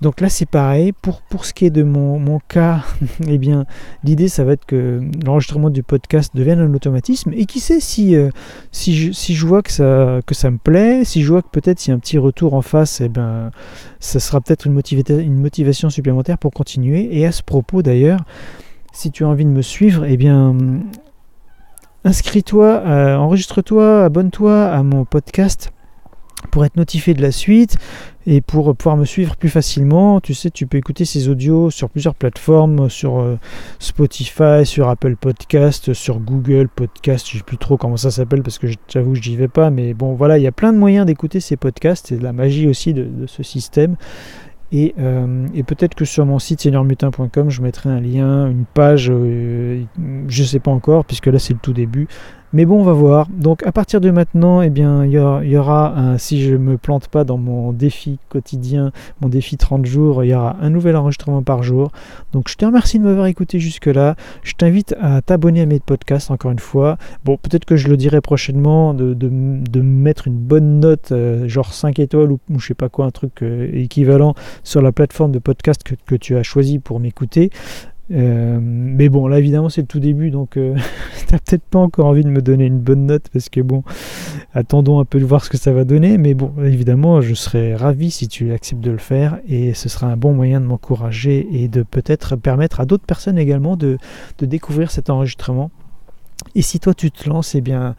Donc 0.00 0.20
là 0.20 0.28
c'est 0.28 0.46
pareil, 0.46 0.92
pour, 0.92 1.22
pour 1.22 1.44
ce 1.44 1.54
qui 1.54 1.64
est 1.64 1.70
de 1.70 1.82
mon, 1.82 2.38
cas, 2.48 2.84
eh 3.26 3.38
bien 3.38 3.64
l'idée 4.02 4.28
ça 4.28 4.44
va 4.44 4.52
être 4.52 4.66
que 4.66 5.00
l'enregistrement 5.24 5.70
du 5.70 5.82
podcast 5.82 6.32
devienne 6.34 6.60
un 6.60 6.74
automatisme. 6.74 7.32
Et 7.34 7.46
qui 7.46 7.60
sait 7.60 7.80
si, 7.80 8.16
euh, 8.16 8.30
si, 8.72 8.94
je, 8.96 9.12
si 9.12 9.34
je 9.34 9.46
vois 9.46 9.62
que 9.62 9.72
ça, 9.72 10.20
que 10.26 10.34
ça 10.34 10.50
me 10.50 10.58
plaît, 10.58 11.04
si 11.04 11.22
je 11.22 11.30
vois 11.30 11.42
que 11.42 11.48
peut-être 11.48 11.86
il 11.86 11.90
y 11.90 11.92
a 11.92 11.94
un 11.94 11.98
petit 11.98 12.18
retour 12.18 12.54
en 12.54 12.62
face, 12.62 13.00
eh 13.00 13.08
ben, 13.08 13.50
ça 14.00 14.20
sera 14.20 14.40
peut-être 14.40 14.66
une, 14.66 14.80
une 15.08 15.38
motivation 15.40 15.90
supplémentaire 15.90 16.38
pour 16.38 16.52
continuer. 16.52 17.18
Et 17.18 17.26
à 17.26 17.32
ce 17.32 17.42
propos 17.42 17.82
d'ailleurs, 17.82 18.20
si 18.92 19.10
tu 19.10 19.24
as 19.24 19.28
envie 19.28 19.44
de 19.44 19.50
me 19.50 19.62
suivre, 19.62 20.04
eh 20.04 20.16
bien 20.16 20.54
inscris-toi, 22.04 22.82
euh, 22.84 23.16
enregistre-toi, 23.16 24.04
abonne-toi 24.04 24.66
à 24.66 24.82
mon 24.82 25.04
podcast 25.04 25.73
pour 26.50 26.64
être 26.64 26.76
notifié 26.76 27.14
de 27.14 27.22
la 27.22 27.32
suite 27.32 27.76
et 28.26 28.40
pour 28.40 28.74
pouvoir 28.74 28.96
me 28.96 29.04
suivre 29.04 29.36
plus 29.36 29.48
facilement. 29.48 30.20
Tu 30.20 30.34
sais, 30.34 30.50
tu 30.50 30.66
peux 30.66 30.78
écouter 30.78 31.04
ces 31.04 31.28
audios 31.28 31.70
sur 31.70 31.90
plusieurs 31.90 32.14
plateformes, 32.14 32.88
sur 32.88 33.18
euh, 33.18 33.38
Spotify, 33.78 34.64
sur 34.64 34.88
Apple 34.88 35.16
Podcast, 35.16 35.92
sur 35.92 36.20
Google 36.20 36.68
Podcast, 36.68 37.26
je 37.28 37.34
ne 37.34 37.38
sais 37.38 37.44
plus 37.44 37.58
trop 37.58 37.76
comment 37.76 37.96
ça 37.96 38.10
s'appelle 38.10 38.42
parce 38.42 38.58
que 38.58 38.66
j'avoue 38.88 39.14
je 39.14 39.28
n'y 39.28 39.36
vais 39.36 39.48
pas, 39.48 39.70
mais 39.70 39.94
bon 39.94 40.14
voilà, 40.14 40.38
il 40.38 40.42
y 40.42 40.46
a 40.46 40.52
plein 40.52 40.72
de 40.72 40.78
moyens 40.78 41.06
d'écouter 41.06 41.40
ces 41.40 41.56
podcasts, 41.56 42.08
c'est 42.08 42.22
la 42.22 42.32
magie 42.32 42.68
aussi 42.68 42.94
de, 42.94 43.26
ce 43.26 43.42
système. 43.42 43.96
Et, 44.72 44.94
euh, 44.98 45.46
et 45.54 45.62
peut-être 45.62 45.94
que 45.94 46.04
sur 46.04 46.26
mon 46.26 46.40
site 46.40 46.62
seigneurmutin.com, 46.62 47.48
je 47.48 47.62
mettrai 47.62 47.90
un 47.90 48.00
lien, 48.00 48.48
une 48.48 48.64
page, 48.64 49.08
euh, 49.08 49.84
je 50.26 50.42
ne 50.42 50.46
sais 50.46 50.58
pas 50.58 50.72
encore, 50.72 51.04
puisque 51.04 51.26
là 51.26 51.38
c'est 51.38 51.52
le 51.52 51.60
tout 51.60 51.72
début, 51.72 52.08
mais 52.54 52.66
bon, 52.66 52.80
on 52.80 52.84
va 52.84 52.92
voir. 52.92 53.26
Donc 53.30 53.66
à 53.66 53.72
partir 53.72 54.00
de 54.00 54.10
maintenant, 54.10 54.62
eh 54.62 54.70
bien, 54.70 55.04
il 55.04 55.12
y, 55.12 55.56
aura, 55.56 56.14
si 56.18 56.40
je 56.40 56.54
me 56.54 56.78
plante 56.78 57.08
pas 57.08 57.24
dans 57.24 57.36
mon 57.36 57.72
défi 57.72 58.18
quotidien, 58.28 58.92
mon 59.20 59.28
défi 59.28 59.56
30 59.56 59.84
jours, 59.84 60.22
il 60.22 60.28
y 60.28 60.34
aura 60.34 60.56
un 60.60 60.70
nouvel 60.70 60.94
enregistrement 60.96 61.42
par 61.42 61.64
jour. 61.64 61.90
Donc 62.32 62.48
je 62.48 62.54
te 62.54 62.64
remercie 62.64 63.00
de 63.00 63.04
m'avoir 63.04 63.26
écouté 63.26 63.58
jusque-là. 63.58 64.14
Je 64.44 64.54
t'invite 64.54 64.94
à 65.00 65.20
t'abonner 65.20 65.62
à 65.62 65.66
mes 65.66 65.80
podcasts 65.80 66.30
encore 66.30 66.52
une 66.52 66.60
fois. 66.60 66.96
Bon, 67.24 67.36
peut-être 67.36 67.64
que 67.64 67.76
je 67.76 67.88
le 67.88 67.96
dirai 67.96 68.20
prochainement 68.20 68.94
de, 68.94 69.14
de, 69.14 69.80
mettre 69.80 70.28
une 70.28 70.38
bonne 70.38 70.80
note, 70.80 71.10
euh, 71.12 71.48
genre 71.48 71.72
5 71.72 71.98
étoiles 71.98 72.30
ou, 72.30 72.38
je 72.58 72.66
sais 72.66 72.74
pas 72.74 72.88
quoi, 72.88 73.06
un 73.06 73.10
truc 73.10 73.42
euh, 73.42 73.68
équivalent 73.72 74.34
sur 74.62 74.80
la 74.80 74.92
plateforme 74.92 75.32
de 75.32 75.38
podcast 75.40 75.82
que 75.82 76.14
tu 76.14 76.36
as 76.36 76.42
choisi 76.44 76.78
pour 76.78 77.00
m'écouter. 77.00 77.50
Euh, 78.10 78.58
mais 78.60 79.08
bon, 79.08 79.26
là 79.28 79.38
évidemment 79.38 79.70
c'est 79.70 79.80
le 79.80 79.86
tout 79.86 80.00
début, 80.00 80.30
donc 80.30 80.58
euh, 80.58 80.76
t'as 81.26 81.38
peut-être 81.38 81.64
pas 81.64 81.78
encore 81.78 82.06
envie 82.06 82.22
de 82.22 82.28
me 82.28 82.42
donner 82.42 82.66
une 82.66 82.78
bonne 82.78 83.06
note 83.06 83.28
parce 83.32 83.48
que 83.48 83.60
bon, 83.60 83.82
attendons 84.52 85.00
un 85.00 85.06
peu 85.06 85.18
de 85.18 85.24
voir 85.24 85.44
ce 85.44 85.50
que 85.50 85.56
ça 85.56 85.72
va 85.72 85.84
donner. 85.84 86.18
Mais 86.18 86.34
bon, 86.34 86.52
évidemment, 86.62 87.20
je 87.22 87.34
serais 87.34 87.74
ravi 87.74 88.10
si 88.10 88.28
tu 88.28 88.52
acceptes 88.52 88.82
de 88.82 88.90
le 88.90 88.98
faire 88.98 89.38
et 89.48 89.74
ce 89.74 89.88
sera 89.88 90.08
un 90.08 90.16
bon 90.16 90.34
moyen 90.34 90.60
de 90.60 90.66
m'encourager 90.66 91.48
et 91.50 91.68
de 91.68 91.82
peut-être 91.82 92.36
permettre 92.36 92.80
à 92.80 92.86
d'autres 92.86 93.06
personnes 93.06 93.38
également 93.38 93.76
de, 93.76 93.98
découvrir 94.40 94.90
cet 94.90 95.08
enregistrement. 95.08 95.70
Et 96.54 96.60
si 96.60 96.78
toi 96.78 96.92
tu 96.92 97.10
te 97.10 97.28
lances, 97.28 97.54
eh 97.54 97.62
bien 97.62 97.96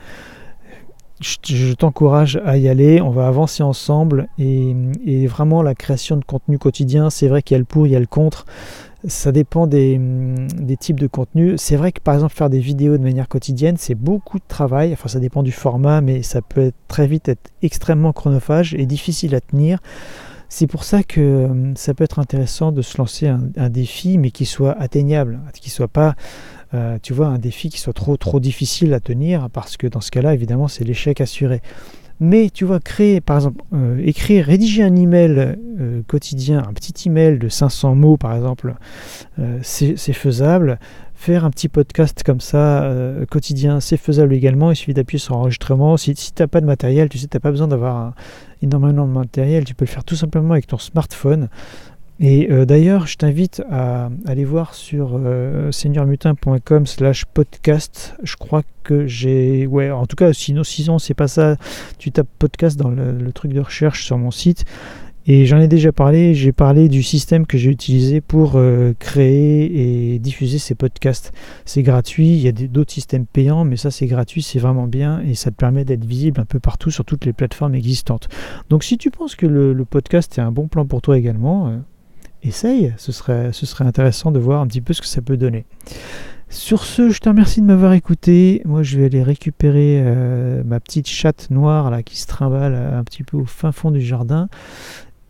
je, 1.21 1.73
t'encourage 1.73 2.39
à 2.45 2.57
y 2.57 2.67
aller, 2.67 3.01
on 3.01 3.09
va 3.09 3.27
avancer 3.27 3.63
ensemble 3.63 4.27
et, 4.37 4.75
et 5.05 5.25
vraiment 5.25 5.63
la 5.63 5.73
création 5.73 6.17
de 6.17 6.25
contenu 6.25 6.59
quotidien, 6.59 7.09
c'est 7.09 7.27
vrai 7.27 7.41
qu'il 7.41 7.55
y 7.55 7.57
a 7.57 7.59
le 7.59 7.65
pour, 7.65 7.87
il 7.87 7.93
y 7.93 7.95
a 7.95 7.99
le 7.99 8.05
contre 8.05 8.45
ça 9.07 9.31
dépend 9.31 9.67
des, 9.67 9.99
types 10.79 10.99
de 10.99 11.07
contenus. 11.07 11.61
C'est 11.61 11.75
vrai 11.75 11.91
que 11.91 12.01
par 12.01 12.13
exemple 12.13 12.33
faire 12.33 12.49
des 12.49 12.59
vidéos 12.59 12.97
de 12.97 13.03
manière 13.03 13.27
quotidienne, 13.27 13.75
c'est 13.77 13.95
beaucoup 13.95 14.39
de 14.39 14.43
travail. 14.47 14.93
Enfin, 14.93 15.07
ça 15.07 15.19
dépend 15.19 15.43
du 15.43 15.51
format, 15.51 16.01
mais 16.01 16.23
ça 16.23 16.41
peut 16.41 16.71
très 16.87 17.07
vite 17.07 17.29
être 17.29 17.51
extrêmement 17.61 18.13
chronophage 18.13 18.73
et 18.73 18.85
difficile 18.85 19.35
à 19.35 19.41
tenir. 19.41 19.79
C'est 20.49 20.67
pour 20.67 20.83
ça 20.83 21.03
que 21.03 21.19
euh, 21.19 21.73
ça 21.75 21.93
peut 21.93 22.03
être 22.03 22.19
intéressant 22.19 22.71
de 22.71 22.81
se 22.81 22.97
lancer 22.97 23.27
un, 23.27 23.69
défi, 23.69 24.17
mais 24.17 24.31
qui 24.31 24.45
soit 24.45 24.79
atteignable, 24.79 25.39
qui 25.53 25.69
soit 25.69 25.87
pas, 25.87 26.15
euh, 26.73 26.97
tu 27.01 27.13
vois, 27.13 27.27
un 27.27 27.39
défi 27.39 27.69
qui 27.69 27.79
soit 27.79 27.93
trop 27.93 28.15
trop 28.15 28.39
difficile 28.39 28.93
à 28.93 28.99
tenir, 28.99 29.49
parce 29.49 29.75
que 29.75 29.87
dans 29.87 30.01
ce 30.01 30.11
cas-là, 30.11 30.33
évidemment, 30.33 30.67
c'est 30.67 30.83
l'échec 30.83 31.19
assuré. 31.19 31.61
Mais 32.19 32.49
tu 32.49 32.63
vois, 32.63 32.79
créer, 32.79 33.19
par 33.19 33.37
exemple, 33.37 33.61
euh, 33.73 34.01
écrire, 34.03 34.45
rédiger 34.45 34.83
un 34.83 34.95
email 34.95 35.57
euh, 35.79 36.01
quotidien, 36.07 36.63
un 36.67 36.73
petit 36.73 37.09
email 37.09 37.37
de 37.37 37.49
500 37.49 37.95
mots, 37.95 38.15
par 38.15 38.33
exemple, 38.35 38.75
euh, 39.39 39.59
c'est 39.61 39.95
faisable. 40.13 40.79
Faire 41.13 41.43
un 41.45 41.49
petit 41.49 41.69
podcast 41.69 42.23
comme 42.23 42.41
ça, 42.41 42.91
quotidien, 43.31 43.79
c'est 43.79 43.97
faisable 43.97 44.33
également. 44.33 44.71
Il 44.71 44.75
suffit 44.75 44.93
d'appuyer 44.93 45.17
sur 45.17 45.37
enregistrement. 45.37 45.95
Si, 45.95 46.13
si 46.15 46.33
tu 46.33 46.43
n'as 46.43 46.47
pas 46.47 46.59
de 46.59 46.65
matériel, 46.65 47.07
tu 47.07 47.17
sais, 47.17 47.27
tu 47.27 47.35
n'as 47.35 47.39
pas 47.39 47.51
besoin 47.51 47.69
d'avoir 47.69 48.13
énormément 48.61 49.07
de 49.07 49.13
matériel. 49.13 49.63
Tu 49.63 49.73
peux 49.73 49.85
le 49.85 49.89
faire 49.89 50.03
tout 50.03 50.17
simplement 50.17 50.51
avec 50.51 50.67
ton 50.67 50.77
smartphone. 50.77 51.47
Et 52.19 52.49
euh, 52.49 52.65
d'ailleurs, 52.65 53.07
je 53.07 53.17
t'invite 53.17 53.61
à 53.69 54.09
aller 54.25 54.45
voir 54.45 54.73
sur 54.73 55.11
euh, 55.15 55.71
seigneurmutin.com 55.71 56.85
slash 56.85 57.25
podcast. 57.25 58.15
Je 58.23 58.37
crois 58.37 58.63
que 58.83 59.05
j'ai... 59.05 59.67
Ouais, 59.67 59.91
en 59.91 60.05
tout 60.05 60.15
cas, 60.15 60.31
sinon, 60.31 60.63
sinon 60.63 60.97
c'est 60.97 61.13
pas 61.13 61.27
ça. 61.27 61.57
Tu 61.97 62.11
tapes 62.11 62.29
podcast 62.39 62.79
dans 62.79 62.89
le, 62.89 63.31
truc 63.33 63.51
de 63.51 63.59
recherche 63.59 64.05
sur 64.05 64.17
mon 64.17 64.31
site. 64.31 64.63
Et 65.27 65.47
j'en 65.47 65.59
ai 65.59 65.67
déjà 65.67 65.91
parlé, 65.91 66.35
j'ai 66.35 66.51
parlé 66.51 66.87
du 66.87 67.01
système 67.01 67.47
que 67.47 67.57
j'ai 67.57 67.71
utilisé 67.71 68.21
pour 68.21 68.53
euh, 68.55 68.93
créer 68.99 70.13
et 70.13 70.19
diffuser 70.19 70.59
ces 70.59 70.75
podcasts. 70.75 71.33
C'est 71.65 71.81
gratuit, 71.81 72.29
il 72.29 72.41
y 72.41 72.47
a 72.47 72.51
d'autres 72.51 72.93
systèmes 72.93 73.25
payants, 73.25 73.65
mais 73.65 73.75
ça 73.75 73.89
c'est 73.89 74.05
gratuit, 74.05 74.43
c'est 74.43 74.59
vraiment 74.59 74.85
bien 74.85 75.21
et 75.21 75.33
ça 75.33 75.49
te 75.49 75.55
permet 75.55 75.83
d'être 75.83 76.05
visible 76.05 76.39
un 76.39 76.45
peu 76.45 76.59
partout 76.59 76.91
sur 76.91 77.05
toutes 77.05 77.25
les 77.25 77.33
plateformes 77.33 77.73
existantes. 77.73 78.29
Donc 78.69 78.83
si 78.83 78.99
tu 78.99 79.09
penses 79.09 79.35
que 79.35 79.47
le, 79.47 79.73
le 79.73 79.85
podcast 79.85 80.37
est 80.37 80.41
un 80.41 80.51
bon 80.51 80.67
plan 80.67 80.85
pour 80.85 81.01
toi 81.01 81.17
également, 81.17 81.73
essaye, 82.47 82.93
ce 82.97 83.11
serait, 83.11 83.51
ce 83.51 83.65
serait 83.65 83.85
intéressant 83.85 84.31
de 84.31 84.39
voir 84.39 84.61
un 84.61 84.67
petit 84.67 84.81
peu 84.81 84.93
ce 84.93 85.01
que 85.01 85.07
ça 85.07 85.21
peut 85.21 85.37
donner. 85.37 85.65
Sur 86.49 86.85
ce, 86.85 87.09
je 87.09 87.19
te 87.19 87.27
remercie 87.27 87.59
de 87.59 87.65
m'avoir 87.65 87.93
écouté. 87.93 88.61
Moi, 88.65 88.83
je 88.83 88.97
vais 88.97 89.05
aller 89.05 89.23
récupérer 89.23 90.01
euh, 90.05 90.63
ma 90.63 90.79
petite 90.79 91.07
chatte 91.07 91.49
noire 91.49 91.89
là 91.89 92.03
qui 92.03 92.17
se 92.17 92.27
trimballe 92.27 92.75
un 92.75 93.03
petit 93.03 93.23
peu 93.23 93.37
au 93.37 93.45
fin 93.45 93.71
fond 93.71 93.91
du 93.91 94.01
jardin. 94.01 94.47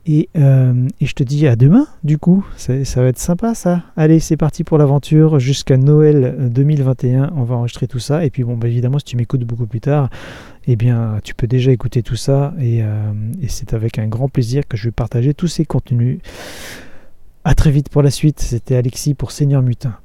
Et, 0.07 0.29
euh, 0.37 0.87
et 1.01 1.05
je 1.07 1.15
te 1.15 1.23
dis 1.23 1.47
à 1.47 1.55
demain, 1.55 1.87
du 2.03 2.19
coup. 2.19 2.45
Ça, 2.57 2.73
va 2.73 3.07
être 3.07 3.17
sympa, 3.17 3.55
ça. 3.55 3.81
Allez, 3.97 4.19
c'est 4.19 4.37
parti 4.37 4.63
pour 4.63 4.77
l'aventure. 4.77 5.39
Jusqu'à 5.39 5.77
Noël 5.77 6.35
2021, 6.51 7.31
on 7.35 7.43
va 7.43 7.55
enregistrer 7.55 7.87
tout 7.87 7.99
ça. 7.99 8.23
Et 8.23 8.29
puis, 8.29 8.43
bon, 8.43 8.55
bah, 8.55 8.67
évidemment, 8.67 8.99
si 8.99 9.05
tu 9.05 9.17
m'écoutes 9.17 9.45
beaucoup 9.45 9.65
plus 9.65 9.81
tard, 9.81 10.09
eh 10.67 10.75
bien, 10.75 11.19
tu 11.23 11.33
peux 11.33 11.47
déjà 11.47 11.71
écouter 11.71 12.03
tout 12.03 12.15
ça. 12.15 12.53
Et, 12.59 12.83
euh, 12.83 13.11
et 13.41 13.47
c'est 13.47 13.73
avec 13.73 13.97
un 13.97 14.07
grand 14.07 14.29
plaisir 14.29 14.67
que 14.67 14.77
je 14.77 14.89
vais 14.89 14.91
partager 14.91 15.33
tous 15.33 15.47
ces 15.47 15.65
contenus. 15.65 16.19
A 17.47 17.53
très 17.53 17.69
vite 17.69 17.89
pour 17.89 18.01
la 18.01 18.09
suite, 18.09 18.39
c'était 18.39 18.75
Alexis 18.75 19.13
pour 19.13 19.29
Seigneur 19.29 19.61
Mutin. 19.61 19.99